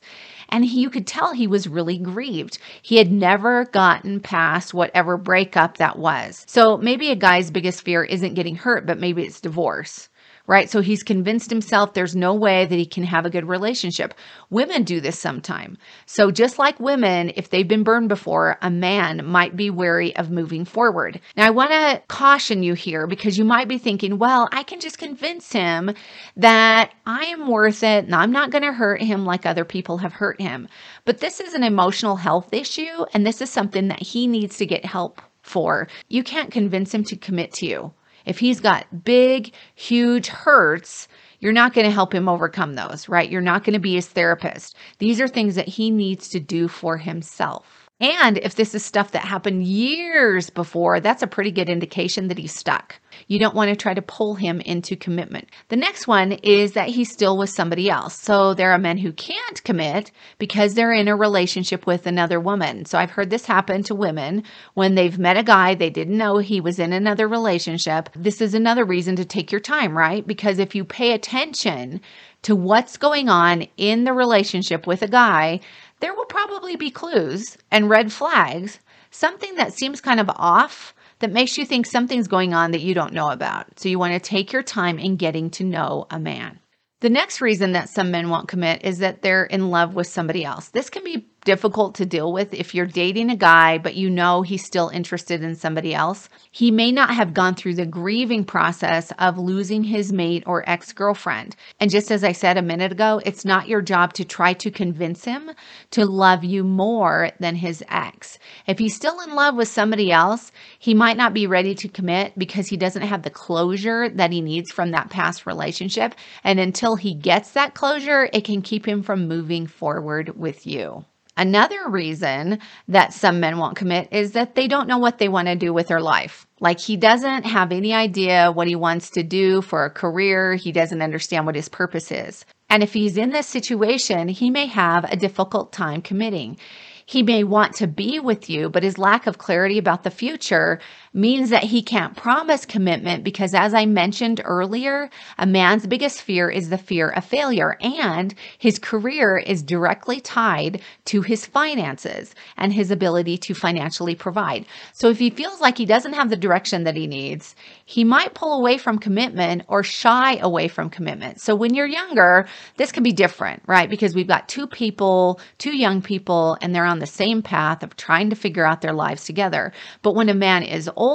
And 0.50 0.64
he, 0.64 0.82
you 0.82 0.90
could 0.90 1.08
tell 1.08 1.34
he 1.34 1.48
was 1.48 1.68
really 1.68 1.98
grieved. 1.98 2.60
He 2.82 2.98
had 2.98 3.12
never 3.12 3.66
gotten 3.66 4.20
past 4.20 4.74
whatever 4.74 5.18
breakup 5.18 5.78
that 5.78 5.98
was. 5.98 6.46
So 6.48 6.78
maybe 6.78 7.10
a 7.10 7.16
guy's 7.16 7.52
biggest 7.52 7.84
fear 7.84 8.04
isn't 8.04 8.36
getting 8.36 8.56
hurt 8.56 8.86
but 8.86 9.00
maybe 9.00 9.24
it's 9.24 9.42
divorce 9.42 10.10
right? 10.48 10.70
So 10.70 10.82
he's 10.82 11.04
convinced 11.04 11.50
himself 11.50 11.94
there's 11.94 12.16
no 12.16 12.34
way 12.34 12.66
that 12.66 12.76
he 12.76 12.86
can 12.86 13.04
have 13.04 13.26
a 13.26 13.30
good 13.30 13.48
relationship. 13.48 14.14
Women 14.50 14.84
do 14.84 15.02
this 15.02 15.20
sometime. 15.20 15.78
So 16.06 16.32
just 16.32 16.58
like 16.58 16.80
women, 16.80 17.34
if 17.36 17.50
they've 17.50 17.68
been 17.68 17.84
burned 17.84 18.10
before, 18.10 18.58
a 18.62 18.70
man 18.70 19.26
might 19.26 19.56
be 19.56 19.70
wary 19.70 20.16
of 20.16 20.32
moving 20.32 20.64
forward. 20.66 21.20
Now, 21.36 21.46
I 21.48 21.52
want 21.52 21.72
to 21.72 22.02
caution 22.08 22.64
you 22.64 22.74
here 22.74 23.08
because 23.08 23.38
you 23.38 23.44
might 23.44 23.68
be 23.68 23.78
thinking, 23.78 24.18
well, 24.18 24.48
I 24.52 24.64
can 24.64 24.80
just 24.80 24.98
convince 24.98 25.52
him 25.52 25.94
that 26.38 26.94
I 27.06 27.26
am 27.26 27.48
worth 27.48 27.84
it 27.84 28.06
and 28.06 28.16
I'm 28.16 28.32
not 28.32 28.50
going 28.50 28.64
to 28.64 28.74
hurt 28.74 29.02
him 29.02 29.26
like 29.26 29.46
other 29.46 29.66
people 29.66 29.98
have 29.98 30.14
hurt 30.14 30.40
him. 30.40 30.70
But 31.04 31.20
this 31.20 31.40
is 31.42 31.54
an 31.54 31.64
emotional 31.64 32.16
health 32.16 32.54
issue, 32.54 33.06
and 33.14 33.26
this 33.26 33.42
is 33.42 33.50
something 33.50 33.90
that 33.90 34.02
he 34.02 34.28
needs 34.28 34.58
to 34.58 34.66
get 34.66 34.86
help 34.86 35.22
for. 35.42 35.88
You 36.08 36.24
can't 36.24 36.52
convince 36.52 36.94
him 36.94 37.04
to 37.06 37.16
commit 37.16 37.54
to 37.54 37.66
you. 37.66 37.94
If 38.28 38.40
he's 38.40 38.60
got 38.60 39.06
big, 39.06 39.54
huge 39.74 40.28
hurts, 40.28 41.08
you're 41.40 41.54
not 41.54 41.74
going 41.74 41.86
to 41.86 41.92
help 41.92 42.14
him 42.14 42.28
overcome 42.28 42.76
those, 42.76 43.08
right? 43.08 43.30
You're 43.30 43.42
not 43.42 43.64
going 43.64 43.74
to 43.74 43.80
be 43.80 43.96
his 43.96 44.08
therapist. 44.08 44.76
These 45.00 45.22
are 45.22 45.28
things 45.28 45.56
that 45.56 45.68
he 45.68 45.90
needs 45.90 46.28
to 46.30 46.40
do 46.40 46.68
for 46.68 46.98
himself. 46.98 47.77
And 48.00 48.38
if 48.38 48.54
this 48.54 48.76
is 48.76 48.86
stuff 48.86 49.12
that 49.12 49.24
happened 49.24 49.64
years 49.64 50.52
before, 50.52 51.00
that's 51.00 51.24
a 51.24 51.28
pretty 51.28 51.50
good 51.50 51.68
indication 51.68 52.28
that 52.28 52.38
he's 52.38 52.54
stuck. 52.54 53.00
You 53.26 53.40
don't 53.40 53.56
want 53.56 53.70
to 53.70 53.76
try 53.76 53.96
to 53.96 54.04
pull 54.04 54.36
him 54.36 54.62
into 54.62 54.96
commitment. 54.96 55.50
The 55.70 55.78
next 55.78 56.08
one 56.08 56.34
is 56.34 56.74
that 56.74 56.90
he's 56.90 57.12
still 57.12 57.40
with 57.40 57.50
somebody 57.50 57.90
else. 57.90 58.14
So 58.14 58.54
there 58.54 58.72
are 58.72 58.78
men 58.78 59.00
who 59.00 59.12
can't 59.12 59.64
commit 59.64 60.12
because 60.38 60.76
they're 60.76 60.94
in 60.94 61.08
a 61.08 61.16
relationship 61.16 61.88
with 61.88 62.06
another 62.06 62.40
woman. 62.40 62.86
So 62.86 63.00
I've 63.00 63.10
heard 63.10 63.32
this 63.32 63.48
happen 63.48 63.82
to 63.84 63.96
women 63.96 64.44
when 64.76 64.94
they've 64.94 65.18
met 65.18 65.38
a 65.38 65.44
guy, 65.44 65.74
they 65.74 65.90
didn't 65.90 66.18
know 66.18 66.38
he 66.38 66.62
was 66.62 66.78
in 66.78 66.94
another 66.94 67.28
relationship. 67.28 68.10
This 68.16 68.42
is 68.42 68.54
another 68.54 68.86
reason 68.86 69.16
to 69.16 69.26
take 69.26 69.52
your 69.52 69.62
time, 69.62 69.98
right? 69.98 70.26
Because 70.26 70.60
if 70.60 70.76
you 70.76 70.86
pay 70.86 71.14
attention 71.14 72.02
to 72.44 72.56
what's 72.56 72.98
going 72.98 73.30
on 73.30 73.68
in 73.78 74.04
the 74.04 74.14
relationship 74.14 74.86
with 74.86 75.02
a 75.02 75.08
guy, 75.08 75.60
there 76.00 76.14
will 76.14 76.26
probably 76.26 76.76
be 76.76 76.92
clues 76.92 77.58
and 77.72 77.90
red 77.90 78.12
flags, 78.12 78.80
something 79.12 79.56
that 79.56 79.74
seems 79.74 80.02
kind 80.02 80.20
of 80.20 80.30
off 80.36 80.94
that 81.20 81.32
makes 81.32 81.58
you 81.58 81.66
think 81.66 81.86
something's 81.86 82.28
going 82.28 82.54
on 82.54 82.72
that 82.72 82.82
you 82.82 82.94
don't 82.94 83.14
know 83.14 83.30
about. 83.30 83.80
So 83.80 83.90
you 83.90 83.98
want 83.98 84.14
to 84.14 84.20
take 84.20 84.54
your 84.54 84.64
time 84.64 85.00
in 85.00 85.16
getting 85.16 85.50
to 85.52 85.64
know 85.64 86.06
a 86.12 86.20
man. 86.20 86.60
The 87.00 87.10
next 87.10 87.42
reason 87.42 87.74
that 87.74 87.90
some 87.90 88.10
men 88.10 88.30
won't 88.30 88.48
commit 88.48 88.84
is 88.84 89.00
that 89.00 89.22
they're 89.22 89.46
in 89.46 89.70
love 89.70 89.94
with 89.94 90.08
somebody 90.08 90.44
else. 90.44 90.70
This 90.70 90.90
can 90.90 91.04
be 91.04 91.28
difficult 91.48 91.96
to 91.96 92.06
deal 92.06 92.34
with 92.34 92.54
if 92.54 92.76
you're 92.76 92.86
dating 92.86 93.30
a 93.30 93.36
guy, 93.38 93.78
but 93.78 93.96
you 93.96 94.10
know 94.10 94.42
he's 94.42 94.66
still 94.66 94.90
interested 94.90 95.42
in 95.42 95.56
somebody 95.56 95.96
else. 95.96 96.28
He 96.52 96.72
may 96.72 96.92
not 96.92 97.12
have 97.12 97.34
gone 97.34 97.56
through 97.56 97.76
the 97.76 97.86
grieving 97.86 98.44
process 98.44 99.14
of 99.18 99.38
losing 99.38 99.82
his 99.82 100.12
mate 100.12 100.44
or 100.46 100.70
ex 100.70 100.92
girlfriend. 100.92 101.56
And 101.80 101.90
just 101.90 102.12
as 102.12 102.22
I 102.26 102.34
said 102.34 102.58
a 102.58 102.62
minute 102.62 102.92
ago, 102.92 103.22
it's 103.26 103.46
not 103.46 103.70
your 103.70 103.82
job 103.82 104.12
to 104.16 104.26
try 104.26 104.52
to 104.56 104.70
convince 104.70 105.24
him 105.24 105.52
to 105.92 106.06
love 106.06 106.44
you 106.44 106.66
more 106.66 107.32
than 107.40 107.56
his 107.56 107.82
ex. 107.88 108.40
If 108.68 108.78
he's 108.78 108.98
still 108.98 109.22
in 109.22 109.34
love 109.34 109.56
with 109.56 109.70
somebody 109.70 110.12
else, 110.12 110.52
he 110.80 110.94
might 110.94 111.16
not 111.16 111.34
be 111.34 111.48
ready 111.48 111.74
to 111.76 111.88
commit 111.88 112.38
because 112.38 112.68
he 112.68 112.76
doesn't 112.76 113.04
have 113.04 113.22
the 113.22 113.30
closure 113.30 114.10
that 114.10 114.34
he 114.34 114.42
needs 114.42 114.70
from 114.70 114.92
that 114.92 115.10
past 115.10 115.46
relationship. 115.46 116.14
And 116.44 116.60
until 116.60 116.98
he 116.98 117.14
gets 117.14 117.52
that 117.52 117.74
closure, 117.74 118.30
it 118.34 118.44
can 118.44 118.62
keep 118.62 118.86
him 118.86 119.02
from 119.02 119.30
moving 119.30 119.66
forward 119.66 120.38
with 120.38 120.68
you. 120.68 121.06
Another 121.38 121.88
reason 121.88 122.58
that 122.88 123.14
some 123.14 123.40
men 123.40 123.60
won't 123.60 123.78
commit 123.78 124.08
is 124.12 124.32
that 124.32 124.56
they 124.56 124.68
don't 124.68 124.88
know 124.88 124.98
what 124.98 125.20
they 125.20 125.30
want 125.30 125.48
to 125.48 125.56
do 125.56 125.72
with 125.72 125.88
their 125.88 126.02
life. 126.02 126.48
Like 126.60 126.80
he 126.80 126.98
doesn't 126.98 127.46
have 127.46 127.72
any 127.72 127.94
idea 127.94 128.52
what 128.52 128.68
he 128.68 128.76
wants 128.76 129.12
to 129.12 129.24
do 129.24 129.62
for 129.62 129.86
a 129.86 129.92
career. 129.92 130.56
He 130.56 130.72
doesn't 130.72 131.04
understand 131.04 131.46
what 131.46 131.56
his 131.56 131.70
purpose 131.70 132.12
is. 132.12 132.44
And 132.70 132.82
if 132.82 132.92
he's 132.92 133.18
in 133.18 133.30
this 133.30 133.46
situation, 133.46 134.28
he 134.28 134.50
may 134.50 134.66
have 134.66 135.04
a 135.06 135.16
difficult 135.16 135.72
time 135.72 136.02
committing. 136.02 136.58
He 137.06 137.24
may 137.24 137.46
want 137.46 137.76
to 137.76 137.88
be 137.88 138.20
with 138.20 138.50
you, 138.50 138.70
but 138.70 138.84
his 138.84 138.98
lack 138.98 139.28
of 139.28 139.38
clarity 139.38 139.78
about 139.78 140.04
the 140.04 140.12
future 140.12 140.80
means 141.14 141.50
that 141.50 141.64
he 141.64 141.82
can't 141.82 142.16
promise 142.16 142.66
commitment 142.66 143.24
because, 143.24 143.54
as 143.54 143.74
I 143.74 143.86
mentioned 143.86 144.42
earlier, 144.44 145.10
a 145.38 145.46
man's 145.46 145.88
biggest 145.88 146.22
fear 146.22 146.50
is 146.50 146.70
the 146.70 146.78
fear 146.78 147.10
of 147.10 147.26
failure, 147.26 147.78
and 147.82 148.34
his 148.58 148.80
career 148.80 149.38
is 149.38 149.64
directly 149.64 150.20
tied 150.20 150.82
to 151.06 151.22
his 151.22 151.46
finances 151.46 152.36
and 152.58 152.74
his 152.74 152.92
ability 152.92 153.38
to 153.38 153.54
financially 153.54 154.16
provide. 154.16 154.66
So, 154.94 155.10
if 155.10 155.20
he 155.20 155.30
feels 155.30 155.62
like 155.62 155.78
he 155.78 155.86
doesn't 155.86 156.14
have 156.14 156.30
the 156.30 156.36
direction 156.36 156.84
that 156.84 156.96
he 156.96 157.08
needs, 157.08 157.56
he 157.86 158.04
might 158.04 158.34
pull 158.34 158.60
away 158.60 158.78
from 158.78 159.00
commitment 159.00 159.64
or 159.68 159.84
shy 159.84 160.38
away 160.38 160.68
from 160.68 160.90
commitment. 160.90 161.42
So, 161.42 161.56
when 161.56 161.74
you're 161.74 161.88
younger, 161.88 162.48
this 162.78 162.92
can 162.92 163.04
be 163.04 163.12
different, 163.12 163.64
right? 163.68 163.90
Because 163.90 164.16
we've 164.16 164.28
got 164.28 164.48
two 164.48 164.68
people, 164.68 165.40
two 165.58 165.76
young 165.76 166.02
people, 166.02 166.58
and 166.62 166.74
they're 166.74 166.86
on 166.86 167.00
the 167.00 167.08
same 167.08 167.42
path 167.42 167.84
of 167.84 167.96
trying 167.96 168.30
to 168.30 168.36
figure 168.36 168.66
out 168.66 168.82
their 168.82 168.94
lives 168.94 169.26
together. 169.26 169.72
But 170.02 170.16
when 170.16 170.30
a 170.30 170.34
man 170.34 170.64
is 170.64 170.90
older, 170.96 171.07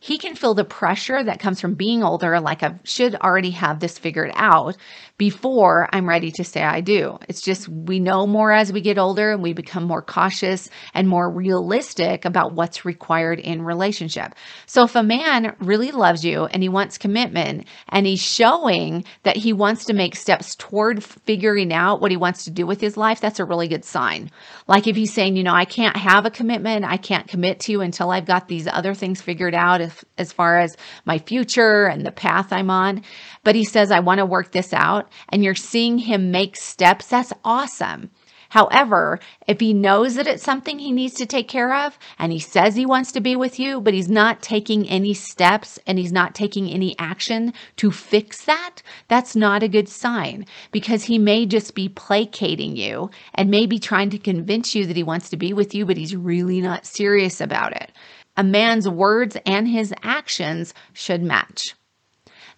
he 0.00 0.18
can 0.18 0.34
feel 0.34 0.54
the 0.54 0.64
pressure 0.64 1.22
that 1.22 1.40
comes 1.40 1.60
from 1.60 1.74
being 1.74 2.02
older, 2.02 2.40
like 2.40 2.62
I 2.62 2.74
should 2.84 3.14
already 3.16 3.50
have 3.50 3.80
this 3.80 3.98
figured 3.98 4.30
out 4.34 4.76
before 5.18 5.88
I'm 5.92 6.08
ready 6.08 6.30
to 6.32 6.44
say 6.44 6.62
I 6.62 6.80
do. 6.80 7.18
It's 7.28 7.42
just 7.42 7.68
we 7.68 7.98
know 7.98 8.26
more 8.26 8.52
as 8.52 8.72
we 8.72 8.80
get 8.80 8.98
older 8.98 9.32
and 9.32 9.42
we 9.42 9.52
become 9.52 9.84
more 9.84 10.00
cautious 10.00 10.70
and 10.94 11.08
more 11.08 11.28
realistic 11.28 12.24
about 12.24 12.52
what's 12.52 12.84
required 12.84 13.40
in 13.40 13.62
relationship. 13.62 14.34
So 14.66 14.84
if 14.84 14.94
a 14.94 15.02
man 15.02 15.56
really 15.58 15.90
loves 15.90 16.24
you 16.24 16.46
and 16.46 16.62
he 16.62 16.68
wants 16.68 16.98
commitment 16.98 17.66
and 17.88 18.06
he's 18.06 18.22
showing 18.22 19.04
that 19.24 19.36
he 19.36 19.52
wants 19.52 19.84
to 19.86 19.92
make 19.92 20.14
steps 20.14 20.54
toward 20.54 21.02
figuring 21.02 21.72
out 21.72 22.00
what 22.00 22.12
he 22.12 22.16
wants 22.16 22.44
to 22.44 22.50
do 22.50 22.64
with 22.64 22.80
his 22.80 22.96
life, 22.96 23.20
that's 23.20 23.40
a 23.40 23.44
really 23.44 23.68
good 23.68 23.84
sign. 23.84 24.30
Like 24.68 24.86
if 24.86 24.94
he's 24.94 25.12
saying, 25.12 25.36
you 25.36 25.42
know, 25.42 25.54
I 25.54 25.64
can't 25.64 25.96
have 25.96 26.26
a 26.26 26.30
commitment, 26.30 26.84
I 26.84 26.96
can't 26.96 27.26
commit 27.26 27.60
to 27.60 27.72
you 27.72 27.80
until 27.80 28.10
I've 28.10 28.26
got 28.26 28.46
these 28.46 28.68
other 28.68 28.94
things 28.98 29.20
figured 29.20 29.54
out 29.54 29.80
as, 29.80 30.04
as 30.18 30.32
far 30.32 30.58
as 30.58 30.76
my 31.04 31.18
future 31.18 31.86
and 31.86 32.04
the 32.04 32.12
path 32.12 32.52
I'm 32.52 32.70
on. 32.70 33.02
But 33.44 33.54
he 33.54 33.64
says, 33.64 33.90
I 33.90 34.00
want 34.00 34.18
to 34.18 34.26
work 34.26 34.52
this 34.52 34.72
out. 34.72 35.10
And 35.30 35.42
you're 35.42 35.54
seeing 35.54 35.98
him 35.98 36.30
make 36.30 36.56
steps. 36.56 37.06
That's 37.08 37.32
awesome. 37.44 38.10
However, 38.50 39.20
if 39.46 39.60
he 39.60 39.74
knows 39.74 40.14
that 40.14 40.26
it's 40.26 40.42
something 40.42 40.78
he 40.78 40.90
needs 40.90 41.14
to 41.14 41.26
take 41.26 41.48
care 41.48 41.74
of 41.74 41.98
and 42.18 42.32
he 42.32 42.38
says 42.38 42.74
he 42.74 42.86
wants 42.86 43.12
to 43.12 43.20
be 43.20 43.36
with 43.36 43.58
you, 43.58 43.80
but 43.80 43.92
he's 43.92 44.08
not 44.08 44.40
taking 44.40 44.88
any 44.88 45.12
steps 45.12 45.78
and 45.86 45.98
he's 45.98 46.12
not 46.12 46.34
taking 46.34 46.70
any 46.70 46.98
action 46.98 47.52
to 47.76 47.90
fix 47.90 48.44
that, 48.46 48.82
that's 49.08 49.36
not 49.36 49.62
a 49.62 49.68
good 49.68 49.88
sign 49.88 50.46
because 50.72 51.04
he 51.04 51.18
may 51.18 51.44
just 51.44 51.74
be 51.74 51.90
placating 51.90 52.74
you 52.74 53.10
and 53.34 53.50
maybe 53.50 53.78
trying 53.78 54.08
to 54.10 54.18
convince 54.18 54.74
you 54.74 54.86
that 54.86 54.96
he 54.96 55.02
wants 55.02 55.28
to 55.28 55.36
be 55.36 55.52
with 55.52 55.74
you, 55.74 55.84
but 55.84 55.98
he's 55.98 56.16
really 56.16 56.62
not 56.62 56.86
serious 56.86 57.42
about 57.42 57.76
it. 57.76 57.92
A 58.38 58.44
man's 58.44 58.88
words 58.88 59.36
and 59.44 59.66
his 59.66 59.92
actions 60.04 60.72
should 60.92 61.24
match. 61.24 61.74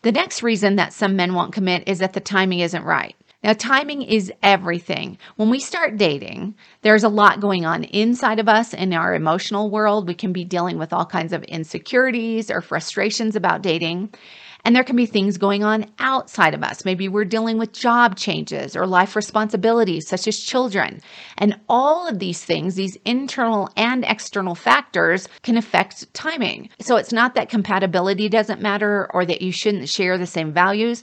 The 0.03 0.13
next 0.13 0.43
reason 0.43 0.77
that 0.77 0.93
some 0.93 1.17
men 1.17 1.33
won't 1.33 1.55
commit 1.55 1.89
is 1.89 2.01
that 2.01 2.13
the 2.13 2.21
timing 2.21 2.61
isn't 2.61 2.85
right. 2.85 3.17
Now, 3.43 3.55
timing 3.55 4.03
is 4.03 4.31
everything. 4.43 5.17
When 5.37 5.49
we 5.49 5.59
start 5.59 5.97
dating, 5.97 6.55
there's 6.83 7.05
a 7.05 7.09
lot 7.09 7.41
going 7.41 7.65
on 7.65 7.85
inside 7.85 8.39
of 8.39 8.51
us 8.51 8.75
in 8.75 8.93
our 8.93 9.15
emotional 9.15 9.71
world. 9.71 10.07
We 10.07 10.15
can 10.15 10.35
be 10.35 10.45
dealing 10.45 10.77
with 10.77 10.93
all 10.93 11.07
kinds 11.07 11.33
of 11.33 11.43
insecurities 11.45 12.51
or 12.51 12.61
frustrations 12.61 13.35
about 13.35 13.63
dating. 13.63 14.13
And 14.65 14.75
there 14.75 14.85
can 14.85 14.97
be 14.97 15.07
things 15.07 15.39
going 15.39 15.65
on 15.65 15.91
outside 15.99 16.55
of 16.55 16.63
us. 16.63 16.85
Maybe 16.85 17.09
we're 17.09 17.25
dealing 17.25 17.59
with 17.59 17.73
job 17.73 18.17
changes 18.17 18.77
or 18.77 18.87
life 18.87 19.17
responsibilities, 19.17 20.09
such 20.09 20.29
as 20.29 20.39
children. 20.39 21.01
And 21.39 21.59
all 21.69 22.07
of 22.09 22.19
these 22.19 22.45
things, 22.45 22.75
these 22.75 22.97
internal 23.05 23.71
and 23.77 24.05
external 24.05 24.55
factors, 24.55 25.29
can 25.43 25.57
affect 25.57 26.13
timing. 26.15 26.69
So 26.81 26.97
it's 26.97 27.13
not 27.13 27.35
that 27.35 27.49
compatibility 27.49 28.29
doesn't 28.29 28.61
matter 28.61 29.09
or 29.13 29.25
that 29.25 29.43
you 29.43 29.53
shouldn't 29.53 29.89
share 29.89 30.19
the 30.19 30.27
same 30.27 30.53
values. 30.53 31.03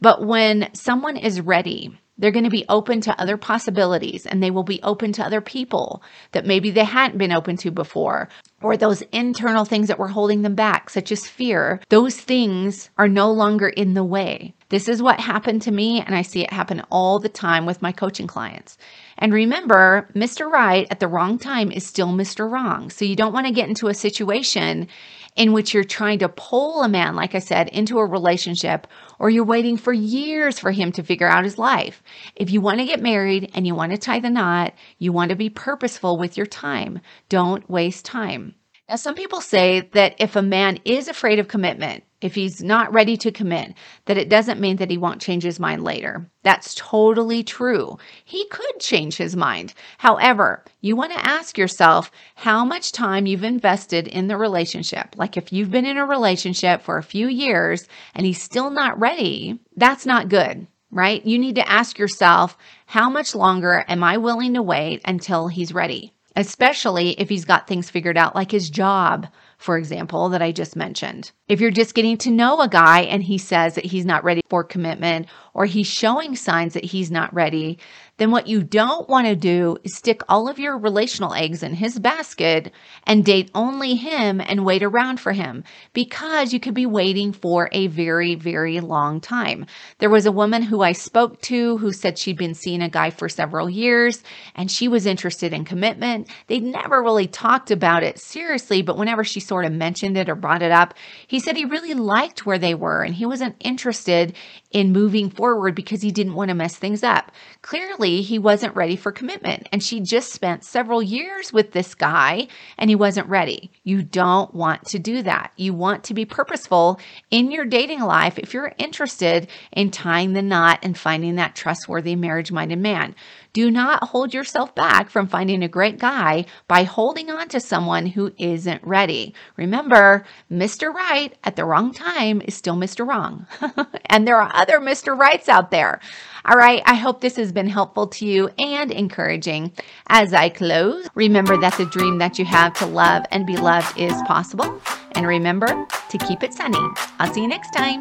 But 0.00 0.26
when 0.26 0.68
someone 0.74 1.16
is 1.16 1.40
ready, 1.40 1.98
they're 2.18 2.30
going 2.30 2.44
to 2.44 2.50
be 2.50 2.64
open 2.68 3.00
to 3.02 3.20
other 3.20 3.36
possibilities 3.36 4.26
and 4.26 4.42
they 4.42 4.50
will 4.50 4.62
be 4.62 4.80
open 4.82 5.12
to 5.12 5.24
other 5.24 5.40
people 5.40 6.02
that 6.32 6.46
maybe 6.46 6.70
they 6.70 6.84
hadn't 6.84 7.18
been 7.18 7.32
open 7.32 7.56
to 7.58 7.70
before 7.70 8.28
or 8.66 8.76
those 8.76 9.02
internal 9.12 9.64
things 9.64 9.86
that 9.86 9.98
were 9.98 10.08
holding 10.08 10.42
them 10.42 10.56
back, 10.56 10.90
such 10.90 11.12
as 11.12 11.28
fear. 11.28 11.80
Those 11.88 12.16
things 12.16 12.90
are 12.98 13.08
no 13.08 13.30
longer 13.30 13.68
in 13.68 13.94
the 13.94 14.02
way. 14.02 14.54
This 14.68 14.88
is 14.88 15.00
what 15.00 15.20
happened 15.20 15.62
to 15.62 15.70
me, 15.70 16.00
and 16.00 16.16
I 16.16 16.22
see 16.22 16.42
it 16.42 16.52
happen 16.52 16.82
all 16.90 17.20
the 17.20 17.28
time 17.28 17.64
with 17.64 17.80
my 17.80 17.92
coaching 17.92 18.26
clients. 18.26 18.76
And 19.18 19.32
remember, 19.32 20.08
Mr. 20.16 20.50
Right 20.50 20.88
at 20.90 20.98
the 20.98 21.06
wrong 21.06 21.38
time 21.38 21.70
is 21.70 21.86
still 21.86 22.08
Mr. 22.08 22.50
Wrong. 22.50 22.90
So 22.90 23.04
you 23.04 23.14
don't 23.14 23.32
want 23.32 23.46
to 23.46 23.52
get 23.52 23.68
into 23.68 23.86
a 23.86 23.94
situation 23.94 24.88
in 25.36 25.52
which 25.52 25.72
you're 25.72 25.84
trying 25.84 26.18
to 26.20 26.28
pull 26.28 26.82
a 26.82 26.88
man, 26.88 27.14
like 27.14 27.34
I 27.34 27.38
said, 27.38 27.68
into 27.68 27.98
a 27.98 28.06
relationship, 28.06 28.86
or 29.18 29.30
you're 29.30 29.44
waiting 29.44 29.76
for 29.76 29.92
years 29.92 30.58
for 30.58 30.72
him 30.72 30.92
to 30.92 31.02
figure 31.02 31.28
out 31.28 31.44
his 31.44 31.58
life. 31.58 32.02
If 32.34 32.50
you 32.50 32.60
want 32.60 32.78
to 32.80 32.86
get 32.86 33.02
married 33.02 33.50
and 33.54 33.66
you 33.66 33.74
want 33.74 33.92
to 33.92 33.98
tie 33.98 34.20
the 34.20 34.30
knot, 34.30 34.74
you 34.98 35.12
want 35.12 35.28
to 35.28 35.36
be 35.36 35.50
purposeful 35.50 36.18
with 36.18 36.36
your 36.36 36.46
time. 36.46 37.00
Don't 37.28 37.68
waste 37.68 38.04
time. 38.04 38.54
Now, 38.88 38.96
some 38.96 39.14
people 39.14 39.40
say 39.40 39.88
that 39.92 40.14
if 40.18 40.36
a 40.36 40.42
man 40.42 40.78
is 40.84 41.08
afraid 41.08 41.38
of 41.38 41.48
commitment, 41.48 42.04
if 42.26 42.34
he's 42.34 42.62
not 42.62 42.92
ready 42.92 43.16
to 43.16 43.32
commit, 43.32 43.72
that 44.04 44.18
it 44.18 44.28
doesn't 44.28 44.60
mean 44.60 44.76
that 44.76 44.90
he 44.90 44.98
won't 44.98 45.22
change 45.22 45.44
his 45.44 45.58
mind 45.58 45.82
later. 45.84 46.28
That's 46.42 46.74
totally 46.74 47.42
true. 47.42 47.96
He 48.24 48.46
could 48.48 48.80
change 48.80 49.16
his 49.16 49.34
mind. 49.34 49.72
However, 49.98 50.64
you 50.80 50.96
want 50.96 51.12
to 51.12 51.26
ask 51.26 51.56
yourself 51.56 52.10
how 52.34 52.64
much 52.64 52.92
time 52.92 53.26
you've 53.26 53.44
invested 53.44 54.08
in 54.08 54.26
the 54.26 54.36
relationship. 54.36 55.14
Like 55.16 55.36
if 55.36 55.52
you've 55.52 55.70
been 55.70 55.86
in 55.86 55.96
a 55.96 56.04
relationship 56.04 56.82
for 56.82 56.98
a 56.98 57.02
few 57.02 57.28
years 57.28 57.88
and 58.14 58.26
he's 58.26 58.42
still 58.42 58.70
not 58.70 58.98
ready, 59.00 59.58
that's 59.76 60.04
not 60.04 60.28
good 60.28 60.66
right? 60.90 61.26
You 61.26 61.38
need 61.38 61.56
to 61.56 61.68
ask 61.68 61.98
yourself, 61.98 62.56
how 62.86 63.10
much 63.10 63.34
longer 63.34 63.84
am 63.88 64.02
I 64.02 64.16
willing 64.16 64.54
to 64.54 64.62
wait 64.62 65.02
until 65.04 65.48
he's 65.48 65.74
ready? 65.74 66.12
Especially 66.36 67.10
if 67.20 67.28
he's 67.28 67.44
got 67.44 67.66
things 67.66 67.90
figured 67.90 68.16
out, 68.16 68.34
like 68.34 68.50
his 68.50 68.70
job, 68.70 69.26
for 69.58 69.78
example, 69.78 70.28
that 70.28 70.42
I 70.42 70.52
just 70.52 70.76
mentioned. 70.76 71.32
If 71.48 71.60
you're 71.60 71.70
just 71.70 71.94
getting 71.94 72.16
to 72.18 72.30
know 72.30 72.60
a 72.60 72.68
guy 72.68 73.00
and 73.02 73.22
he 73.22 73.38
says 73.38 73.74
that 73.74 73.86
he's 73.86 74.04
not 74.04 74.24
ready 74.24 74.42
for 74.48 74.62
commitment 74.62 75.26
or 75.54 75.64
he's 75.64 75.86
showing 75.86 76.36
signs 76.36 76.74
that 76.74 76.84
he's 76.84 77.10
not 77.10 77.32
ready, 77.32 77.78
then 78.18 78.30
what 78.30 78.46
you 78.46 78.62
don't 78.62 79.08
want 79.08 79.26
to 79.26 79.36
do 79.36 79.76
is 79.84 79.94
stick 79.94 80.22
all 80.28 80.48
of 80.48 80.58
your 80.58 80.78
relational 80.78 81.34
eggs 81.34 81.62
in 81.62 81.74
his 81.74 81.98
basket 81.98 82.72
and 83.04 83.24
date 83.24 83.50
only 83.54 83.94
him 83.94 84.40
and 84.40 84.64
wait 84.64 84.82
around 84.82 85.20
for 85.20 85.32
him 85.32 85.64
because 85.92 86.52
you 86.52 86.60
could 86.60 86.74
be 86.74 86.86
waiting 86.86 87.32
for 87.32 87.68
a 87.72 87.88
very, 87.88 88.34
very 88.34 88.80
long 88.80 89.20
time. 89.20 89.66
There 89.98 90.10
was 90.10 90.26
a 90.26 90.32
woman 90.32 90.62
who 90.62 90.82
I 90.82 90.92
spoke 90.92 91.40
to 91.42 91.76
who 91.76 91.92
said 91.92 92.18
she'd 92.18 92.38
been 92.38 92.54
seeing 92.54 92.82
a 92.82 92.88
guy 92.88 93.10
for 93.10 93.28
several 93.28 93.68
years 93.68 94.22
and 94.54 94.70
she 94.70 94.88
was 94.88 95.06
interested 95.06 95.52
in 95.52 95.64
commitment. 95.64 96.28
They'd 96.46 96.62
never 96.62 97.02
really 97.02 97.26
talked 97.26 97.70
about 97.70 98.02
it 98.02 98.18
seriously, 98.18 98.82
but 98.82 98.96
whenever 98.96 99.24
she 99.24 99.40
sort 99.40 99.66
of 99.66 99.72
mentioned 99.72 100.16
it 100.16 100.28
or 100.28 100.34
brought 100.34 100.62
it 100.62 100.72
up, 100.72 100.94
he 101.26 101.38
said 101.38 101.56
he 101.56 101.64
really 101.64 101.94
liked 101.94 102.46
where 102.46 102.58
they 102.58 102.74
were 102.74 103.02
and 103.02 103.14
he 103.14 103.26
wasn't 103.26 103.56
interested 103.60 104.34
in 104.76 104.92
moving 104.92 105.30
forward 105.30 105.74
because 105.74 106.02
he 106.02 106.10
didn't 106.10 106.34
want 106.34 106.50
to 106.50 106.54
mess 106.54 106.76
things 106.76 107.02
up. 107.02 107.32
Clearly, 107.62 108.20
he 108.20 108.38
wasn't 108.38 108.76
ready 108.76 108.94
for 108.94 109.10
commitment 109.10 109.66
and 109.72 109.82
she 109.82 110.00
just 110.00 110.34
spent 110.34 110.64
several 110.64 111.02
years 111.02 111.50
with 111.50 111.72
this 111.72 111.94
guy 111.94 112.46
and 112.76 112.90
he 112.90 112.94
wasn't 112.94 113.26
ready. 113.26 113.70
You 113.84 114.02
don't 114.02 114.54
want 114.54 114.84
to 114.88 114.98
do 114.98 115.22
that. 115.22 115.50
You 115.56 115.72
want 115.72 116.04
to 116.04 116.14
be 116.14 116.26
purposeful 116.26 117.00
in 117.30 117.50
your 117.50 117.64
dating 117.64 118.00
life 118.00 118.38
if 118.38 118.52
you're 118.52 118.74
interested 118.76 119.48
in 119.72 119.90
tying 119.90 120.34
the 120.34 120.42
knot 120.42 120.80
and 120.82 120.98
finding 120.98 121.36
that 121.36 121.56
trustworthy 121.56 122.14
marriage 122.14 122.52
minded 122.52 122.78
man. 122.78 123.14
Do 123.56 123.70
not 123.70 124.04
hold 124.08 124.34
yourself 124.34 124.74
back 124.74 125.08
from 125.08 125.28
finding 125.28 125.62
a 125.62 125.68
great 125.68 125.98
guy 125.98 126.44
by 126.68 126.82
holding 126.82 127.30
on 127.30 127.48
to 127.48 127.58
someone 127.58 128.04
who 128.04 128.34
isn't 128.36 128.84
ready. 128.84 129.32
Remember, 129.56 130.26
Mr. 130.52 130.92
Right 130.92 131.34
at 131.42 131.56
the 131.56 131.64
wrong 131.64 131.94
time 131.94 132.42
is 132.44 132.54
still 132.54 132.76
Mr. 132.76 133.08
Wrong. 133.08 133.46
and 134.10 134.28
there 134.28 134.36
are 134.36 134.52
other 134.66 134.80
Mr. 134.80 135.16
Rights 135.16 135.48
out 135.48 135.70
there. 135.70 136.00
All 136.44 136.56
right, 136.56 136.82
I 136.86 136.94
hope 136.94 137.20
this 137.20 137.36
has 137.36 137.52
been 137.52 137.68
helpful 137.68 138.06
to 138.08 138.26
you 138.26 138.48
and 138.58 138.90
encouraging. 138.90 139.72
As 140.08 140.32
I 140.32 140.48
close, 140.48 141.08
remember 141.14 141.56
that 141.60 141.74
the 141.74 141.86
dream 141.86 142.18
that 142.18 142.38
you 142.38 142.44
have 142.44 142.74
to 142.74 142.86
love 142.86 143.24
and 143.30 143.46
be 143.46 143.56
loved 143.56 143.98
is 143.98 144.14
possible. 144.26 144.80
And 145.12 145.26
remember 145.26 145.66
to 145.66 146.18
keep 146.18 146.42
it 146.42 146.52
sunny. 146.52 146.78
I'll 147.18 147.32
see 147.32 147.42
you 147.42 147.48
next 147.48 147.70
time. 147.70 148.00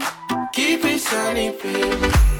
Keep 0.53 0.85
it 0.85 0.99
sunny, 0.99 1.51
baby. 1.51 2.34